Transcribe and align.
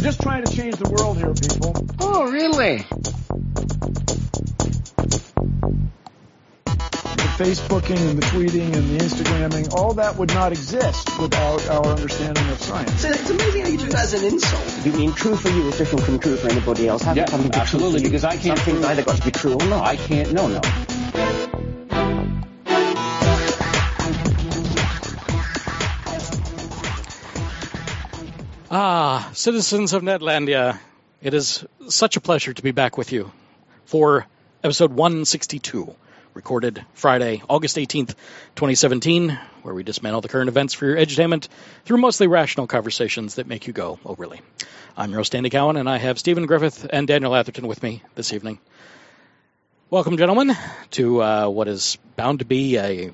We're 0.00 0.04
just 0.04 0.22
trying 0.22 0.42
to 0.46 0.56
change 0.56 0.76
the 0.76 0.88
world 0.88 1.18
here, 1.18 1.34
people. 1.34 1.76
Oh, 2.00 2.32
really? 2.32 2.78
The 7.18 7.28
Facebooking 7.36 8.08
and 8.08 8.16
the 8.16 8.22
tweeting 8.28 8.74
and 8.74 8.98
the 8.98 9.04
Instagramming, 9.04 9.74
all 9.74 9.92
that 9.92 10.16
would 10.16 10.32
not 10.32 10.52
exist 10.52 11.20
without 11.20 11.68
our 11.68 11.84
understanding 11.84 12.48
of 12.48 12.62
science. 12.62 12.98
So 12.98 13.10
it's 13.10 13.28
amazing 13.28 13.60
how 13.60 13.68
you 13.68 13.76
do 13.76 13.88
that 13.88 14.04
as 14.04 14.14
an 14.14 14.24
insult. 14.24 14.86
You 14.86 14.92
mean 14.92 15.12
true 15.12 15.36
for 15.36 15.50
you 15.50 15.68
is 15.68 15.76
different 15.76 16.06
from 16.06 16.18
true 16.18 16.36
for 16.36 16.48
anybody 16.48 16.88
else? 16.88 17.02
How 17.02 17.12
Yeah, 17.12 17.24
can 17.24 17.32
something 17.32 17.50
be 17.50 17.52
true 17.56 17.60
absolutely, 17.60 18.02
because 18.02 18.24
I 18.24 18.38
can't 18.38 18.56
Something's 18.58 18.78
prove- 18.78 18.84
either 18.86 19.02
got 19.02 19.16
to 19.18 19.22
be 19.26 19.30
true 19.32 19.52
or 19.52 19.66
not. 19.66 19.84
I 19.86 19.96
can't. 19.96 20.32
No, 20.32 20.48
no. 20.48 20.62
Ah, 28.72 29.28
citizens 29.34 29.94
of 29.94 30.02
Netlandia, 30.04 30.78
it 31.20 31.34
is 31.34 31.64
such 31.88 32.16
a 32.16 32.20
pleasure 32.20 32.54
to 32.54 32.62
be 32.62 32.70
back 32.70 32.96
with 32.96 33.10
you 33.10 33.32
for 33.86 34.28
episode 34.62 34.92
162, 34.92 35.92
recorded 36.34 36.86
Friday, 36.94 37.42
August 37.48 37.76
18th, 37.78 38.14
2017, 38.54 39.36
where 39.62 39.74
we 39.74 39.82
dismantle 39.82 40.20
the 40.20 40.28
current 40.28 40.46
events 40.46 40.72
for 40.72 40.86
your 40.86 40.94
edutainment 40.94 41.48
through 41.84 41.96
mostly 41.96 42.28
rational 42.28 42.68
conversations 42.68 43.34
that 43.34 43.48
make 43.48 43.66
you 43.66 43.72
go, 43.72 43.98
oh, 44.06 44.14
really. 44.14 44.40
I'm 44.96 45.10
your 45.10 45.18
host, 45.18 45.34
Andy 45.34 45.50
Cowan, 45.50 45.76
and 45.76 45.90
I 45.90 45.98
have 45.98 46.20
Stephen 46.20 46.46
Griffith 46.46 46.86
and 46.88 47.08
Daniel 47.08 47.34
Atherton 47.34 47.66
with 47.66 47.82
me 47.82 48.04
this 48.14 48.32
evening. 48.32 48.60
Welcome, 49.90 50.16
gentlemen, 50.16 50.56
to 50.92 51.20
uh, 51.20 51.48
what 51.48 51.66
is 51.66 51.98
bound 52.14 52.38
to 52.38 52.44
be 52.44 52.78
a, 52.78 53.10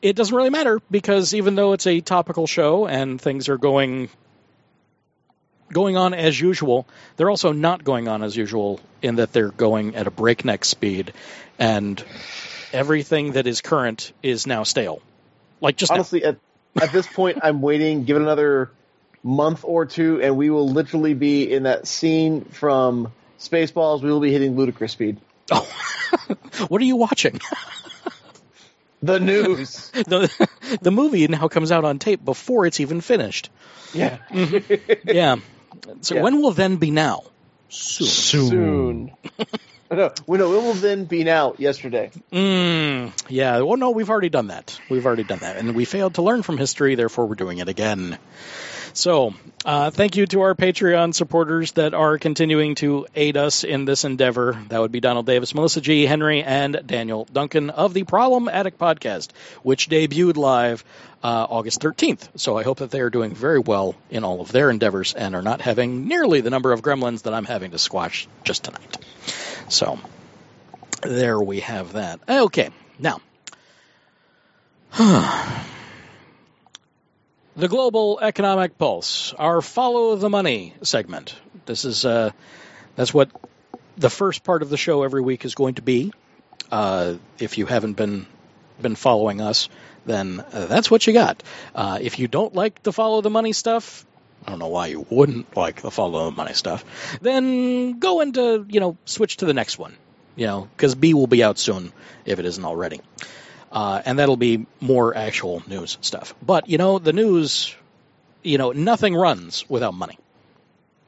it 0.01 0.15
doesn't 0.15 0.35
really 0.35 0.49
matter 0.49 0.79
because 0.89 1.35
even 1.35 1.53
though 1.55 1.73
it's 1.73 1.85
a 1.85 2.01
topical 2.01 2.47
show 2.47 2.87
and 2.87 3.21
things 3.21 3.49
are 3.49 3.57
going 3.57 4.09
going 5.71 5.97
on 5.97 6.15
as 6.15 6.39
usual, 6.39 6.87
they're 7.15 7.29
also 7.29 7.51
not 7.51 7.83
going 7.83 8.07
on 8.07 8.23
as 8.23 8.35
usual 8.35 8.79
in 9.03 9.17
that 9.17 9.31
they're 9.31 9.51
going 9.51 9.95
at 9.95 10.07
a 10.07 10.11
breakneck 10.11 10.65
speed 10.65 11.13
and 11.59 12.03
everything 12.73 13.33
that 13.33 13.47
is 13.47 13.61
current 13.61 14.11
is 14.23 14.45
now 14.47 14.63
stale. 14.63 15.01
Like 15.61 15.75
just 15.75 15.91
now. 15.91 15.95
honestly 15.95 16.23
at 16.23 16.37
at 16.81 16.91
this 16.93 17.07
point 17.07 17.39
i'm 17.43 17.61
waiting 17.61 18.05
give 18.05 18.15
it 18.15 18.21
another 18.21 18.71
month 19.23 19.65
or 19.65 19.85
two 19.85 20.21
and 20.21 20.37
we 20.37 20.49
will 20.49 20.69
literally 20.69 21.13
be 21.13 21.51
in 21.51 21.63
that 21.63 21.87
scene 21.87 22.45
from 22.45 23.11
spaceballs 23.39 24.01
we 24.01 24.09
will 24.09 24.19
be 24.21 24.31
hitting 24.31 24.55
ludicrous 24.55 24.91
speed 24.93 25.17
Oh, 25.51 25.67
what 26.69 26.79
are 26.79 26.85
you 26.85 26.95
watching? 26.95 27.39
the 29.01 29.19
news 29.19 29.89
the 29.93 30.29
The 30.81 30.91
movie 30.91 31.27
now 31.27 31.47
comes 31.47 31.71
out 31.71 31.83
on 31.85 31.97
tape 31.99 32.23
before 32.23 32.65
it's 32.67 32.79
even 32.79 33.01
finished. 33.01 33.49
yeah 33.93 34.17
mm-hmm. 34.29 35.09
Yeah. 35.09 35.37
So 36.01 36.15
Yeah. 36.15 36.21
when 36.21 36.41
will 36.41 36.51
then 36.51 36.77
be 36.77 36.91
now? 36.91 37.23
Soon. 37.69 38.07
soon 38.07 39.11
no 39.91 40.11
we 40.27 40.37
know 40.37 40.53
it 40.53 40.61
will 40.61 40.73
then 40.73 41.05
be 41.05 41.29
out 41.29 41.59
yesterday 41.59 42.11
Mm, 42.31 43.11
yeah. 43.29 43.61
Well, 43.61 43.77
no, 43.77 43.91
we've 43.91 44.09
already 44.09 44.29
done 44.29 44.47
that. 44.47 44.79
We've 44.89 45.05
already 45.05 45.23
done 45.23 45.39
that, 45.39 45.57
and 45.57 45.73
we 45.73 45.85
failed 45.85 46.15
to 46.15 46.21
learn 46.21 46.43
from 46.43 46.57
history. 46.57 46.95
Therefore, 46.95 47.25
we're 47.25 47.35
doing 47.35 47.57
it 47.57 47.67
again. 47.69 48.17
So, 48.93 49.33
uh, 49.65 49.91
thank 49.91 50.15
you 50.15 50.25
to 50.27 50.41
our 50.41 50.55
Patreon 50.55 51.13
supporters 51.13 51.73
that 51.73 51.93
are 51.93 52.17
continuing 52.17 52.75
to 52.75 53.05
aid 53.15 53.37
us 53.37 53.63
in 53.63 53.85
this 53.85 54.03
endeavor. 54.03 54.57
That 54.69 54.81
would 54.81 54.91
be 54.91 54.99
Donald 54.99 55.25
Davis, 55.25 55.53
Melissa 55.53 55.81
G. 55.81 56.05
Henry, 56.05 56.43
and 56.43 56.81
Daniel 56.85 57.27
Duncan 57.31 57.69
of 57.69 57.93
the 57.93 58.03
Problem 58.03 58.47
Addict 58.47 58.79
podcast, 58.79 59.29
which 59.61 59.89
debuted 59.89 60.37
live 60.37 60.83
uh, 61.23 61.45
August 61.49 61.81
13th. 61.81 62.29
So 62.35 62.57
I 62.57 62.63
hope 62.63 62.79
that 62.79 62.91
they 62.91 63.01
are 63.01 63.09
doing 63.09 63.35
very 63.35 63.59
well 63.59 63.95
in 64.09 64.23
all 64.23 64.41
of 64.41 64.51
their 64.51 64.69
endeavors 64.69 65.13
and 65.13 65.35
are 65.35 65.41
not 65.41 65.61
having 65.61 66.07
nearly 66.07 66.41
the 66.41 66.49
number 66.49 66.71
of 66.71 66.81
gremlins 66.81 67.23
that 67.23 67.33
I'm 67.33 67.45
having 67.45 67.71
to 67.71 67.77
squash 67.77 68.27
just 68.43 68.63
tonight. 68.63 68.97
So, 69.69 69.99
there 71.03 71.39
we 71.39 71.59
have 71.59 71.93
that. 71.93 72.19
Okay, 72.27 72.69
now. 72.97 73.21
the 77.59 77.67
Global 77.67 78.19
Economic 78.21 78.77
Pulse, 78.77 79.33
our 79.33 79.61
Follow 79.61 80.15
the 80.15 80.29
Money 80.29 80.73
segment. 80.81 81.35
This 81.65 81.83
is 81.83 82.05
uh, 82.05 82.31
that's 82.95 83.13
what 83.13 83.29
the 83.97 84.09
first 84.09 84.45
part 84.45 84.61
of 84.61 84.69
the 84.69 84.77
show 84.77 85.03
every 85.03 85.21
week 85.21 85.43
is 85.43 85.55
going 85.55 85.73
to 85.73 85.81
be. 85.81 86.13
Uh, 86.71 87.15
if 87.37 87.57
you 87.57 87.65
haven't 87.65 87.93
been 87.93 88.27
been 88.81 88.95
following 88.95 89.41
us, 89.41 89.67
then 90.05 90.39
uh, 90.39 90.67
that's 90.67 90.89
what 90.89 91.05
you 91.05 91.11
got. 91.11 91.43
Uh, 91.75 91.99
if 92.01 92.17
you 92.17 92.29
don't 92.29 92.55
like 92.55 92.81
the 92.81 92.93
Follow 92.93 93.19
the 93.19 93.29
Money 93.29 93.51
stuff, 93.51 94.05
I 94.47 94.51
don't 94.51 94.59
know 94.59 94.67
why 94.67 94.87
you 94.87 95.05
wouldn't 95.09 95.57
like 95.57 95.81
the 95.81 95.91
Follow 95.91 96.29
the 96.29 96.35
Money 96.37 96.53
stuff. 96.53 96.85
Then 97.21 97.99
go 97.99 98.21
into 98.21 98.65
you 98.69 98.79
know 98.79 98.97
switch 99.03 99.37
to 99.37 99.45
the 99.45 99.53
next 99.53 99.77
one. 99.77 99.97
You 100.37 100.47
know 100.47 100.69
because 100.77 100.95
B 100.95 101.13
will 101.13 101.27
be 101.27 101.43
out 101.43 101.59
soon 101.59 101.91
if 102.25 102.39
it 102.39 102.45
isn't 102.45 102.63
already 102.63 103.01
uh, 103.71 104.01
and 104.05 104.19
that'll 104.19 104.37
be 104.37 104.65
more 104.79 105.15
actual 105.15 105.63
news 105.67 105.97
stuff. 106.01 106.35
But 106.41 106.69
you 106.69 106.77
know, 106.77 106.99
the 106.99 107.13
news, 107.13 107.75
you 108.43 108.57
know, 108.57 108.71
nothing 108.71 109.15
runs 109.15 109.67
without 109.69 109.93
money. 109.93 110.17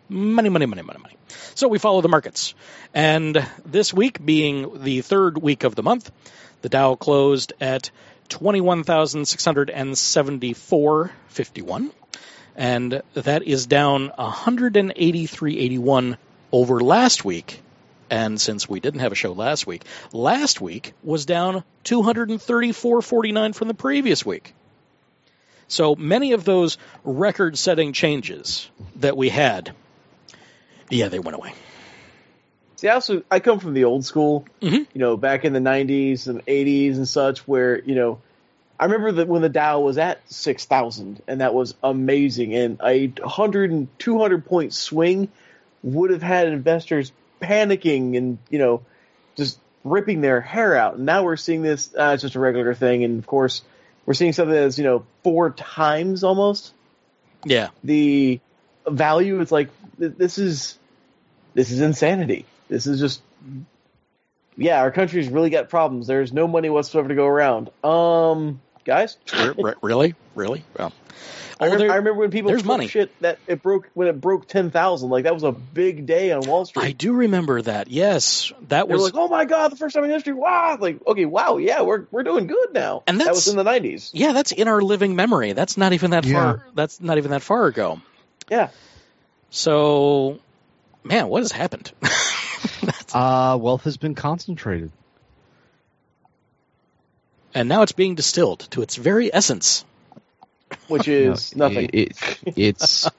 Money, 0.10 0.50
money, 0.50 0.66
money, 0.66 0.82
money, 0.82 1.00
money. 1.00 1.16
So 1.56 1.68
we 1.68 1.80
follow 1.80 2.02
the 2.02 2.10
markets, 2.10 2.54
and 2.94 3.46
this 3.66 3.94
week 3.94 4.24
being 4.24 4.84
the 4.84 5.02
third 5.02 5.38
week 5.38 5.64
of 5.64 5.76
the 5.76 5.84
month, 5.84 6.12
the 6.62 6.70
Dow 6.70 6.96
closed 6.96 7.54
at 7.62 7.92
twenty-one 8.28 8.84
thousand 8.84 9.26
six 9.26 9.46
hundred 9.46 9.70
and 9.70 9.98
that 13.14 13.44
is 13.44 13.66
down 13.66 14.10
one 14.10 14.32
hundred 14.32 14.76
and 14.76 14.92
eighty-three 14.96 15.58
eighty-one 15.58 16.18
over 16.52 16.82
last 16.82 17.24
week 17.24 17.62
and 18.12 18.40
since 18.40 18.70
we 18.70 18.80
didn't 18.80 19.00
have 19.00 19.12
a 19.12 19.16
show 19.16 19.32
last 19.32 19.66
week, 19.66 19.84
last 20.14 20.62
week 20.62 20.94
was 21.02 21.26
down 21.26 21.64
234.49 21.86 23.56
from 23.56 23.68
the 23.68 23.74
previous 23.74 24.26
week. 24.26 24.54
So 25.68 25.96
many 25.96 26.34
of 26.34 26.44
those 26.44 26.78
record 27.04 27.58
setting 27.58 27.94
changes 27.94 28.70
that 28.98 29.16
we 29.16 29.30
had, 29.30 29.74
yeah, 30.90 31.08
they 31.08 31.20
went 31.20 31.36
away. 31.38 31.54
see 32.76 32.90
I 32.90 32.96
also 32.96 33.24
i 33.32 33.40
come 33.40 33.60
from 33.60 33.74
the 33.74 33.86
old 33.86 34.04
school 34.06 34.46
Mhm. 34.62 34.86
you 34.94 35.00
know 35.00 35.16
back 35.16 35.46
in 35.46 35.54
the 35.54 35.60
90s 35.60 36.28
and 36.28 36.46
80s 36.46 36.98
and 36.98 37.08
such 37.08 37.48
where 37.48 37.80
you 37.82 37.96
know 37.96 38.20
I 38.80 38.86
remember 38.86 39.12
that 39.14 39.28
when 39.28 39.44
the 39.44 39.50
Dow 39.50 39.80
was 39.82 40.00
at 40.00 40.20
6,000 40.32 41.22
and 41.28 41.42
that 41.42 41.54
was 41.54 41.76
amazing 41.84 42.56
and 42.56 42.80
a 42.84 43.08
100 43.08 43.70
and 43.72 43.88
200 44.00 44.44
point 44.46 44.74
swing 44.74 45.30
would 45.84 46.10
have 46.10 46.24
had 46.24 46.48
investors 46.48 47.12
panicking 47.42 48.18
and, 48.18 48.38
you 48.50 48.60
know, 48.60 48.84
just 49.36 49.60
ripping 49.84 50.22
their 50.22 50.42
hair 50.42 50.76
out. 50.76 50.96
And 50.96 51.06
now 51.06 51.24
we're 51.24 51.38
seeing 51.38 51.62
this, 51.62 51.94
uh, 51.98 52.12
it's 52.14 52.22
just 52.22 52.36
a 52.36 52.40
regular 52.40 52.74
thing. 52.74 53.04
And 53.04 53.20
of 53.20 53.26
course, 53.26 53.64
we're 54.06 54.14
seeing 54.14 54.34
something 54.34 54.54
that's, 54.56 54.78
you 54.78 54.84
know, 54.84 55.06
four 55.24 55.52
times 55.52 56.24
almost 56.24 56.74
Yeah. 57.44 57.70
the 57.84 58.40
value. 58.88 59.42
It's 59.42 59.52
like, 59.52 59.70
this 59.98 60.38
is, 60.38 60.78
this 61.54 61.72
is 61.72 61.82
insanity. 61.82 62.46
This 62.70 62.88
is 62.88 63.00
just, 63.00 63.22
yeah, 64.56 64.82
our 64.82 64.92
country's 64.92 65.30
really 65.30 65.50
got 65.50 65.70
problems. 65.70 66.08
There's 66.08 66.32
no 66.32 66.48
money 66.48 66.70
whatsoever 66.70 67.10
to 67.10 67.16
go 67.16 67.26
around. 67.26 67.70
Um, 67.84 68.62
guys. 68.86 69.18
Re- 69.34 69.54
re- 69.58 69.74
really, 69.82 70.16
really? 70.36 70.64
Well, 70.78 70.94
I, 71.60 71.66
remember, 71.66 71.84
there- 71.86 71.92
I 71.94 71.96
remember 71.98 72.20
when 72.22 72.32
people 72.32 72.50
there's 72.50 72.64
money. 72.66 72.88
shit 72.88 73.12
that 73.22 73.38
it 73.48 73.62
broke 73.62 73.90
when 73.94 74.08
it 74.08 74.20
broke 74.20 74.48
ten 74.48 74.72
thousand. 74.72 75.10
Like 75.12 75.26
that 75.26 75.34
was 75.34 75.44
a 75.44 75.52
big 75.52 76.06
day 76.08 76.32
on 76.32 76.42
Wall 76.48 76.66
Street. 76.66 76.84
I 76.86 76.92
do 76.92 77.14
remember 77.14 77.62
that. 77.62 77.88
Yes, 77.90 78.52
that 78.70 78.88
They 78.88 78.94
were 78.94 78.98
was 79.02 79.14
like, 79.14 79.16
"Oh 79.16 79.28
my 79.28 79.46
god, 79.46 79.72
the 79.72 79.76
first 79.76 79.94
time 79.94 80.04
in 80.04 80.10
history!" 80.10 80.34
Wow, 80.34 80.78
like 80.80 81.06
okay, 81.06 81.26
wow, 81.26 81.58
yeah, 81.58 81.82
we're 81.84 82.06
we're 82.10 82.24
doing 82.24 82.48
good 82.48 82.74
now. 82.74 83.04
And 83.06 83.20
that 83.20 83.26
that's- 83.26 83.46
was 83.46 83.48
in 83.50 83.58
the 83.58 83.64
nineties. 83.64 84.10
yeah, 84.14 84.32
that's 84.32 84.52
in 84.52 84.68
our 84.68 84.82
living 84.82 85.16
memory. 85.16 85.54
That's 85.54 85.78
not 85.78 85.94
even 85.94 86.12
that 86.12 86.26
Yeah. 86.26 86.34
far. 86.42 86.66
That's 86.74 87.00
not 87.00 87.18
even 87.20 87.30
that 87.32 87.44
far 87.44 87.68
ago. 87.68 88.02
Yeah, 88.50 88.70
So, 89.52 90.40
man, 91.04 91.28
what 91.28 91.42
has 91.44 91.52
happened? 91.52 91.92
Uh, 93.14 93.58
wealth 93.60 93.84
has 93.84 93.98
been 93.98 94.16
concentrated. 94.16 94.90
And 97.54 97.68
now 97.70 97.82
it's 97.82 97.92
being 97.92 98.16
distilled 98.16 98.60
to 98.72 98.82
its 98.82 98.96
very 98.96 99.34
essence. 99.34 99.86
which 100.88 101.08
is 101.10 101.56
No, 101.56 101.68
nothing. 101.68 101.90
It, 101.94 102.40
it's 102.56 103.10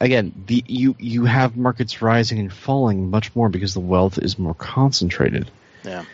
again 0.00 0.32
the 0.46 0.64
you 0.66 0.94
you 0.98 1.24
have 1.24 1.56
markets 1.56 2.00
rising 2.02 2.38
and 2.38 2.52
falling 2.52 3.10
much 3.10 3.34
more 3.34 3.48
because 3.48 3.74
the 3.74 3.80
wealth 3.80 4.18
is 4.18 4.38
more 4.38 4.54
concentrated. 4.54 5.50
Yeah. 5.84 6.04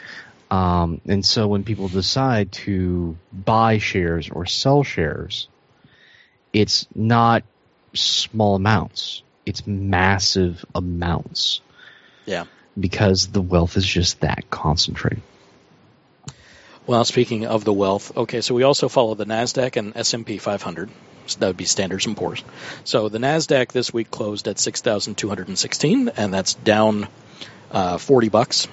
Um, 0.50 1.00
and 1.06 1.24
so 1.24 1.48
when 1.48 1.64
people 1.64 1.88
decide 1.88 2.52
to 2.52 3.16
buy 3.32 3.78
shares 3.78 4.30
or 4.30 4.46
sell 4.46 4.84
shares, 4.84 5.48
it's 6.52 6.86
not 6.94 7.42
small 7.94 8.54
amounts; 8.54 9.22
it's 9.46 9.66
massive 9.66 10.64
amounts 10.74 11.60
Yeah. 12.26 12.44
because 12.78 13.28
the 13.28 13.40
wealth 13.42 13.76
is 13.76 13.86
just 13.86 14.20
that 14.20 14.48
concentrated. 14.50 15.22
Well, 16.86 17.06
speaking 17.06 17.46
of 17.46 17.64
the 17.64 17.72
wealth, 17.72 18.14
okay, 18.14 18.42
so 18.42 18.54
we 18.54 18.62
also 18.62 18.90
follow 18.90 19.14
the 19.14 19.24
Nasdaq 19.24 19.76
and 19.76 19.96
S&P 19.96 20.36
500. 20.36 20.90
So 21.26 21.38
that 21.38 21.46
would 21.46 21.56
be 21.56 21.64
Standards 21.64 22.04
and 22.04 22.14
Poor's. 22.14 22.44
So 22.84 23.08
the 23.08 23.16
Nasdaq 23.16 23.72
this 23.72 23.94
week 23.94 24.10
closed 24.10 24.46
at 24.48 24.58
6,216, 24.58 26.10
and 26.10 26.34
that's 26.34 26.52
down 26.52 27.08
uh, 27.70 27.96
40 27.96 28.28
bucks 28.28 28.68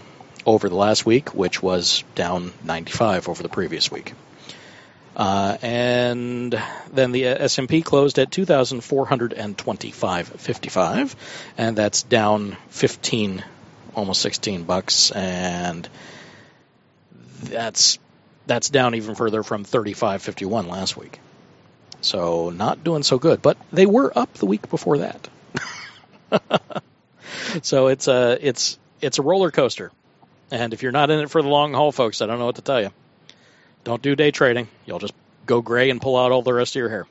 over 0.45 0.67
the 0.67 0.75
last 0.75 1.05
week, 1.05 1.33
which 1.33 1.63
was 1.63 2.03
down 2.13 2.51
95 2.65 3.29
over 3.29 3.41
the 3.41 3.47
previous 3.47 3.89
week. 3.89 4.11
Uh, 5.15 5.57
and 5.61 6.61
then 6.91 7.13
the 7.13 7.23
S&P 7.25 7.81
closed 7.81 8.19
at 8.19 8.29
2,425.55, 8.29 11.15
and 11.57 11.77
that's 11.77 12.03
down 12.03 12.57
15, 12.69 13.41
almost 13.95 14.21
16 14.21 14.63
bucks, 14.63 15.11
and 15.11 15.87
that's 17.41 17.99
that's 18.47 18.69
down 18.69 18.95
even 18.95 19.15
further 19.15 19.43
from 19.43 19.65
35.51 19.65 20.67
last 20.67 20.97
week. 20.97 21.19
So 22.01 22.49
not 22.49 22.83
doing 22.83 23.03
so 23.03 23.19
good, 23.19 23.41
but 23.41 23.57
they 23.71 23.85
were 23.85 24.11
up 24.17 24.33
the 24.33 24.45
week 24.45 24.69
before 24.69 24.99
that. 24.99 25.29
so 27.61 27.87
it's 27.87 28.07
a 28.07 28.37
it's 28.41 28.79
it's 29.01 29.19
a 29.19 29.21
roller 29.21 29.51
coaster, 29.51 29.91
and 30.49 30.73
if 30.73 30.81
you're 30.81 30.91
not 30.91 31.11
in 31.11 31.19
it 31.19 31.29
for 31.29 31.41
the 31.41 31.47
long 31.47 31.73
haul, 31.73 31.91
folks, 31.91 32.21
I 32.21 32.25
don't 32.25 32.39
know 32.39 32.45
what 32.45 32.55
to 32.55 32.61
tell 32.61 32.81
you. 32.81 32.89
Don't 33.83 34.01
do 34.01 34.15
day 34.15 34.31
trading; 34.31 34.67
you'll 34.85 34.99
just 34.99 35.13
go 35.45 35.61
gray 35.61 35.89
and 35.89 36.01
pull 36.01 36.17
out 36.17 36.31
all 36.31 36.41
the 36.41 36.53
rest 36.53 36.75
of 36.75 36.79
your 36.79 36.89
hair. 36.89 37.07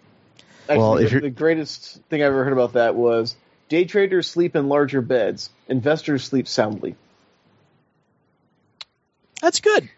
Actually, 0.69 0.79
Well, 0.79 0.97
if 0.99 1.11
the, 1.11 1.21
the 1.21 1.31
greatest 1.31 2.00
thing 2.11 2.23
I 2.23 2.26
ever 2.26 2.44
heard 2.44 2.53
about 2.53 2.73
that 2.75 2.94
was 2.94 3.37
day 3.69 3.85
traders 3.85 4.29
sleep 4.29 4.56
in 4.56 4.69
larger 4.69 5.00
beds, 5.00 5.50
investors 5.69 6.25
sleep 6.25 6.49
soundly. 6.49 6.97
That's 9.41 9.61
good. 9.61 9.88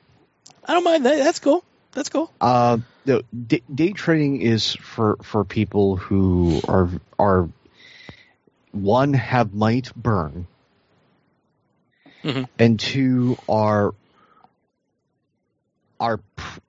I 0.65 0.75
don't 0.75 0.85
mind 0.85 1.07
that. 1.07 1.19
That's 1.19 1.39
cool. 1.39 1.65
That's 1.93 2.09
cool. 2.09 2.33
Uh, 2.41 2.79
no, 3.05 3.23
day, 3.47 3.63
day 3.75 3.93
trading 3.93 4.41
is 4.41 4.75
for 4.75 5.17
for 5.23 5.45
people 5.45 5.97
who 5.97 6.61
are 6.69 6.89
are 7.19 7.49
one 8.71 9.13
have 9.13 9.53
money 9.53 9.83
to 9.83 9.95
burn, 9.95 10.47
Mhm. 12.25 12.49
and 12.59 12.81
two 12.81 13.37
are 13.49 13.95
are 16.01 16.19
pr- 16.37 16.61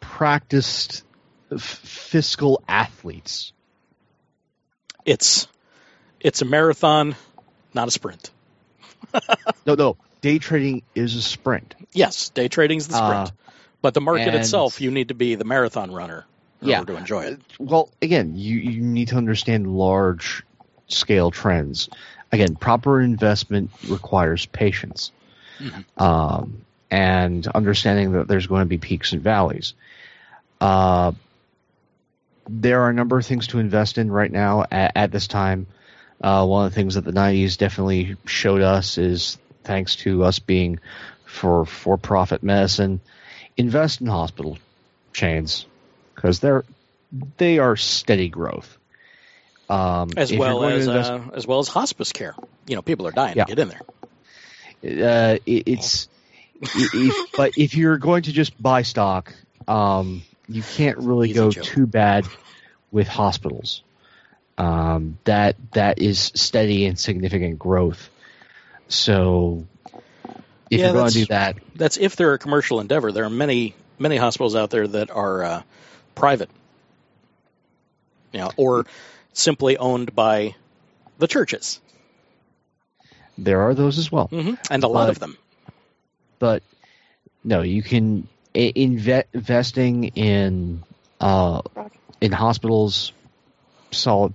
practiced 0.00 1.04
f- 1.50 1.60
fiscal 1.62 2.62
athletes. 2.68 3.52
It's 5.04 5.46
it's 6.20 6.42
a 6.42 6.44
marathon, 6.44 7.14
not 7.72 7.88
a 7.88 7.90
sprint. 7.90 8.30
No, 9.66 9.74
no, 9.74 9.96
day 10.20 10.38
trading 10.38 10.82
is 10.94 11.14
a 11.14 11.22
sprint. 11.22 11.74
Yes, 11.92 12.30
day 12.30 12.48
trading 12.48 12.78
is 12.78 12.88
the 12.88 12.94
sprint. 12.94 13.28
Uh, 13.28 13.30
but 13.80 13.94
the 13.94 14.00
market 14.00 14.34
itself, 14.34 14.80
you 14.80 14.90
need 14.90 15.08
to 15.08 15.14
be 15.14 15.34
the 15.36 15.44
marathon 15.44 15.92
runner 15.92 16.24
in 16.60 16.68
Yeah. 16.68 16.80
order 16.80 16.92
to 16.92 16.98
enjoy 16.98 17.24
it. 17.24 17.40
Well, 17.58 17.88
again, 18.02 18.34
you, 18.36 18.58
you 18.58 18.80
need 18.80 19.08
to 19.08 19.16
understand 19.16 19.66
large 19.72 20.42
scale 20.88 21.30
trends. 21.30 21.88
Again, 22.32 22.56
proper 22.56 23.00
investment 23.00 23.70
requires 23.86 24.46
patience 24.46 25.12
Mhm. 25.60 25.84
um, 26.00 26.62
and 26.90 27.46
understanding 27.46 28.12
that 28.12 28.28
there's 28.28 28.46
going 28.46 28.60
to 28.60 28.66
be 28.66 28.78
peaks 28.78 29.12
and 29.12 29.22
valleys. 29.22 29.74
Uh, 30.60 31.12
there 32.48 32.82
are 32.82 32.90
a 32.90 32.94
number 32.94 33.18
of 33.18 33.26
things 33.26 33.48
to 33.48 33.58
invest 33.58 33.98
in 33.98 34.10
right 34.10 34.30
now 34.30 34.64
at, 34.70 34.92
at 34.96 35.12
this 35.12 35.26
time. 35.26 35.66
Uh, 36.20 36.44
one 36.46 36.66
of 36.66 36.72
the 36.72 36.74
things 36.74 36.94
that 36.94 37.04
the 37.04 37.12
90s 37.12 37.56
definitely 37.58 38.16
showed 38.26 38.62
us 38.62 38.98
is 38.98 39.38
thanks 39.68 39.94
to 39.96 40.24
us 40.24 40.38
being 40.40 40.80
for 41.24 41.64
for 41.66 41.96
profit 41.96 42.42
medicine, 42.42 43.00
invest 43.56 44.00
in 44.00 44.08
hospital 44.08 44.58
chains 45.12 45.66
because 46.14 46.40
they're 46.40 46.64
they 47.36 47.58
are 47.58 47.76
steady 47.76 48.28
growth. 48.28 48.76
Um, 49.70 50.08
As 50.16 50.32
well 50.32 50.64
as 50.64 50.86
invest- 50.86 51.10
uh, 51.12 51.20
as 51.34 51.46
well 51.46 51.58
as 51.58 51.68
hospice 51.68 52.12
care. 52.12 52.34
You 52.66 52.76
know, 52.76 52.82
people 52.82 53.06
are 53.06 53.12
dying 53.12 53.36
Yeah. 53.36 53.44
to 53.44 53.54
get 53.54 53.58
in 53.62 53.68
there. 53.68 55.34
uh, 55.34 55.38
it, 55.46 55.62
it's 55.68 56.08
if, 56.60 57.14
but 57.36 57.52
if 57.58 57.74
you're 57.76 57.98
going 57.98 58.22
to 58.22 58.32
just 58.32 58.60
buy 58.60 58.82
stock, 58.82 59.34
um, 59.68 60.22
you 60.48 60.62
can't 60.62 60.98
really 60.98 61.30
Easy 61.30 61.38
go 61.38 61.50
joke. 61.50 61.64
too 61.64 61.86
bad 61.86 62.26
with 62.90 63.06
hospitals. 63.08 63.82
Um, 64.56 65.18
that 65.24 65.56
that 65.72 66.00
is 66.00 66.32
steady 66.34 66.86
and 66.86 66.98
significant 66.98 67.58
growth. 67.58 68.08
So 68.88 69.66
if 70.70 70.80
Yeah, 70.80 70.86
you're 70.86 70.94
going 70.94 71.08
to 71.10 71.14
do 71.14 71.26
that, 71.26 71.56
That's 71.74 71.96
if 71.96 72.16
they're 72.16 72.34
a 72.34 72.38
commercial 72.38 72.80
endeavor. 72.80 73.12
There 73.12 73.24
are 73.24 73.30
many 73.30 73.74
many 73.98 74.16
hospitals 74.16 74.54
out 74.54 74.70
there 74.70 74.86
that 74.86 75.10
are 75.10 75.42
uh, 75.42 75.62
private, 76.14 76.48
you 78.32 78.40
know, 78.40 78.50
or 78.56 78.86
simply 79.32 79.76
owned 79.76 80.14
by 80.14 80.54
the 81.18 81.26
churches, 81.26 81.80
there 83.36 83.60
are 83.62 83.74
those 83.74 83.98
as 83.98 84.10
well. 84.10 84.26
hmm 84.28 84.54
and 84.70 84.84
a 84.84 84.88
lot 84.88 85.04
But- 85.06 85.10
of 85.10 85.18
them. 85.18 85.36
but 86.38 86.62
no, 87.44 87.62
you 87.62 87.82
can 87.82 88.28
inve- 88.54 89.24
investing 89.32 90.04
in 90.04 90.82
uh, 91.20 91.62
in 92.20 92.32
hospitals, 92.32 93.12
solid. 93.90 94.34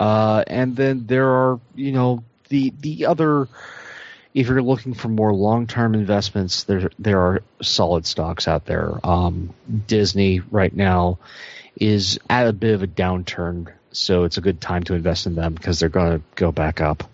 Uh, 0.00 0.42
and 0.46 0.74
then 0.74 1.06
there 1.06 1.28
are 1.28 1.60
you 1.74 1.92
know 1.92 2.24
the 2.52 2.72
the 2.78 3.06
other. 3.06 3.48
If 4.34 4.48
you're 4.48 4.62
looking 4.62 4.94
for 4.94 5.08
more 5.08 5.34
long 5.34 5.66
term 5.66 5.94
investments, 5.94 6.64
there 6.64 6.90
there 6.98 7.20
are 7.20 7.42
solid 7.60 8.06
stocks 8.06 8.46
out 8.48 8.64
there. 8.64 8.98
Um, 9.04 9.52
Disney 9.86 10.40
right 10.40 10.74
now 10.74 11.18
is 11.76 12.18
at 12.30 12.46
a 12.46 12.52
bit 12.52 12.74
of 12.74 12.82
a 12.82 12.86
downturn, 12.86 13.72
so 13.90 14.24
it's 14.24 14.38
a 14.38 14.40
good 14.40 14.60
time 14.60 14.84
to 14.84 14.94
invest 14.94 15.26
in 15.26 15.34
them 15.34 15.54
because 15.54 15.80
they're 15.80 15.90
going 15.90 16.18
to 16.18 16.24
go 16.34 16.52
back 16.52 16.80
up. 16.80 17.04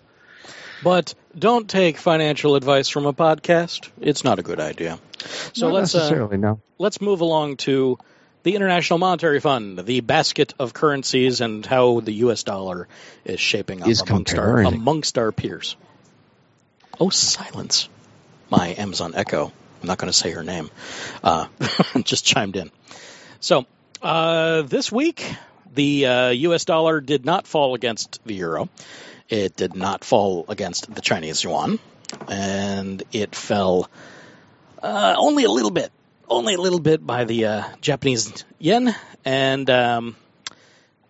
But 0.81 1.13
don't 1.37 1.69
take 1.69 1.97
financial 1.97 2.55
advice 2.55 2.87
from 2.87 3.05
a 3.05 3.13
podcast. 3.13 3.89
It's 3.99 4.23
not 4.23 4.39
a 4.39 4.41
good 4.41 4.61
idea. 4.61 4.97
So 5.53 5.67
Not 5.67 5.75
let's 5.75 5.95
uh, 5.95 6.27
no. 6.37 6.61
let's 6.77 7.01
move 7.01 7.19
along 7.19 7.57
to 7.57 7.97
the 8.43 8.55
International 8.55 8.99
Monetary 8.99 9.39
Fund, 9.39 9.79
the 9.79 10.01
basket 10.01 10.53
of 10.59 10.73
currencies, 10.73 11.41
and 11.41 11.65
how 11.65 11.99
the 11.99 12.13
U.S. 12.13 12.43
dollar 12.43 12.87
is 13.25 13.39
shaping 13.39 13.81
up 13.81 13.87
Is 13.87 14.01
amongst 14.01 14.37
our, 14.37 14.61
amongst 14.61 15.17
our 15.17 15.31
peers. 15.31 15.75
Oh, 16.99 17.09
silence! 17.09 17.89
My 18.49 18.75
Amazon 18.77 19.13
Echo. 19.15 19.51
I'm 19.81 19.87
not 19.87 19.97
going 19.97 20.11
to 20.11 20.17
say 20.17 20.31
her 20.31 20.43
name. 20.43 20.69
Uh, 21.23 21.47
just 22.03 22.25
chimed 22.25 22.55
in. 22.55 22.71
So 23.39 23.65
uh, 24.01 24.63
this 24.63 24.91
week, 24.91 25.33
the 25.73 26.05
uh, 26.05 26.29
U.S. 26.29 26.65
dollar 26.65 26.99
did 27.01 27.25
not 27.25 27.47
fall 27.47 27.75
against 27.75 28.19
the 28.25 28.33
euro. 28.33 28.69
It 29.29 29.55
did 29.55 29.75
not 29.75 30.03
fall 30.03 30.45
against 30.49 30.93
the 30.93 31.01
Chinese 31.01 31.43
yuan, 31.43 31.79
and 32.27 33.03
it 33.11 33.35
fell 33.35 33.89
uh, 34.81 35.15
only 35.17 35.43
a 35.43 35.51
little 35.51 35.71
bit, 35.71 35.91
only 36.29 36.53
a 36.55 36.61
little 36.61 36.79
bit 36.79 37.05
by 37.05 37.23
the 37.25 37.45
uh, 37.45 37.63
Japanese 37.81 38.43
yen, 38.59 38.95
and 39.25 39.69
um, 39.69 40.15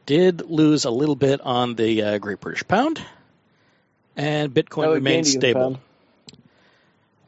did 0.05 0.41
lose 0.49 0.85
a 0.85 0.91
little 0.91 1.15
bit 1.15 1.41
on 1.41 1.75
the 1.75 2.01
uh, 2.03 2.17
Great 2.17 2.39
British 2.39 2.67
Pound, 2.67 3.01
and 4.15 4.53
Bitcoin 4.53 4.85
How 4.85 4.91
it 4.91 4.95
remains 4.95 5.31
stable. 5.31 5.79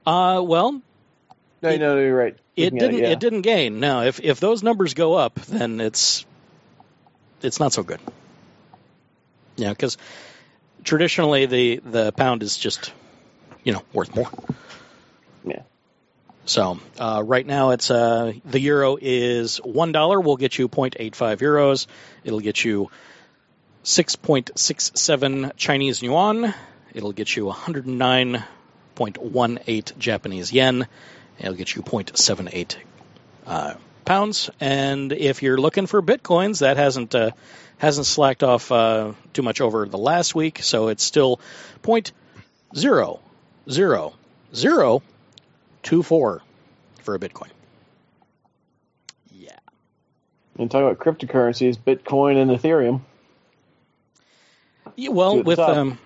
Uh, 0.05 0.41
well, 0.43 0.81
No, 1.61 1.69
It- 1.69 1.79
no, 1.79 1.95
no, 1.95 2.01
you're 2.01 2.15
right. 2.17 2.35
it 2.55 2.73
it 2.73 2.79
didn't 2.79 2.97
yeah. 2.99 3.09
it 3.09 3.19
didn't 3.19 3.41
gain. 3.41 3.79
Now, 3.79 4.01
if 4.03 4.19
if 4.19 4.39
those 4.39 4.63
numbers 4.63 4.93
go 4.93 5.13
up, 5.15 5.35
then 5.41 5.79
it's 5.79 6.25
it's 7.41 7.59
not 7.59 7.71
so 7.73 7.83
good. 7.83 7.99
Yeah, 9.57 9.69
because 9.69 9.97
traditionally 10.83 11.45
the 11.45 11.81
the 11.85 12.11
pound 12.13 12.41
is 12.41 12.57
just 12.57 12.91
you 13.63 13.73
know 13.73 13.83
worth 13.93 14.15
more. 14.15 14.29
Yeah. 15.45 15.61
So 16.45 16.79
uh, 16.99 17.23
right 17.25 17.45
now 17.45 17.71
it's 17.71 17.91
uh, 17.91 18.33
the 18.45 18.59
euro 18.59 18.97
is 18.99 19.57
one 19.57 19.91
dollar. 19.91 20.19
We'll 20.19 20.37
get 20.37 20.57
you 20.57 20.67
0.85 20.67 21.37
euros. 21.37 21.87
It'll 22.23 22.39
get 22.39 22.63
you 22.63 22.89
6.67 23.83 25.55
Chinese 25.55 26.01
yuan. 26.01 26.53
It'll 26.93 27.13
get 27.13 27.35
you 27.35 27.45
109.18 27.45 29.97
Japanese 29.97 30.51
yen. 30.51 30.87
It'll 31.39 31.55
get 31.55 31.75
you 31.75 31.81
0.78 31.81 32.75
uh, 33.47 33.73
pounds. 34.05 34.51
And 34.59 35.11
if 35.13 35.41
you're 35.41 35.57
looking 35.57 35.87
for 35.87 36.01
bitcoins, 36.01 36.59
that 36.59 36.75
hasn't 36.77 37.15
uh, 37.15 37.31
hasn't 37.77 38.05
slacked 38.05 38.43
off 38.43 38.71
uh, 38.71 39.13
too 39.33 39.41
much 39.41 39.61
over 39.61 39.87
the 39.87 39.97
last 39.97 40.35
week, 40.35 40.59
so 40.61 40.89
it's 40.89 41.03
still 41.03 41.39
point 41.81 42.11
zero 42.75 43.19
zero 43.69 44.13
zero 44.53 45.01
two 45.83 46.03
four 46.03 46.41
for 47.01 47.15
a 47.15 47.19
bitcoin. 47.19 47.49
Yeah. 49.31 49.57
And 50.57 50.69
talking 50.69 50.87
about 50.87 50.99
cryptocurrencies, 50.99 51.77
Bitcoin 51.77 52.41
and 52.41 52.51
Ethereum. 52.51 53.01
Yeah, 54.95 55.09
well, 55.09 55.39
at 55.39 55.43
the 55.43 55.43
with 55.43 55.59
um, 55.59 55.97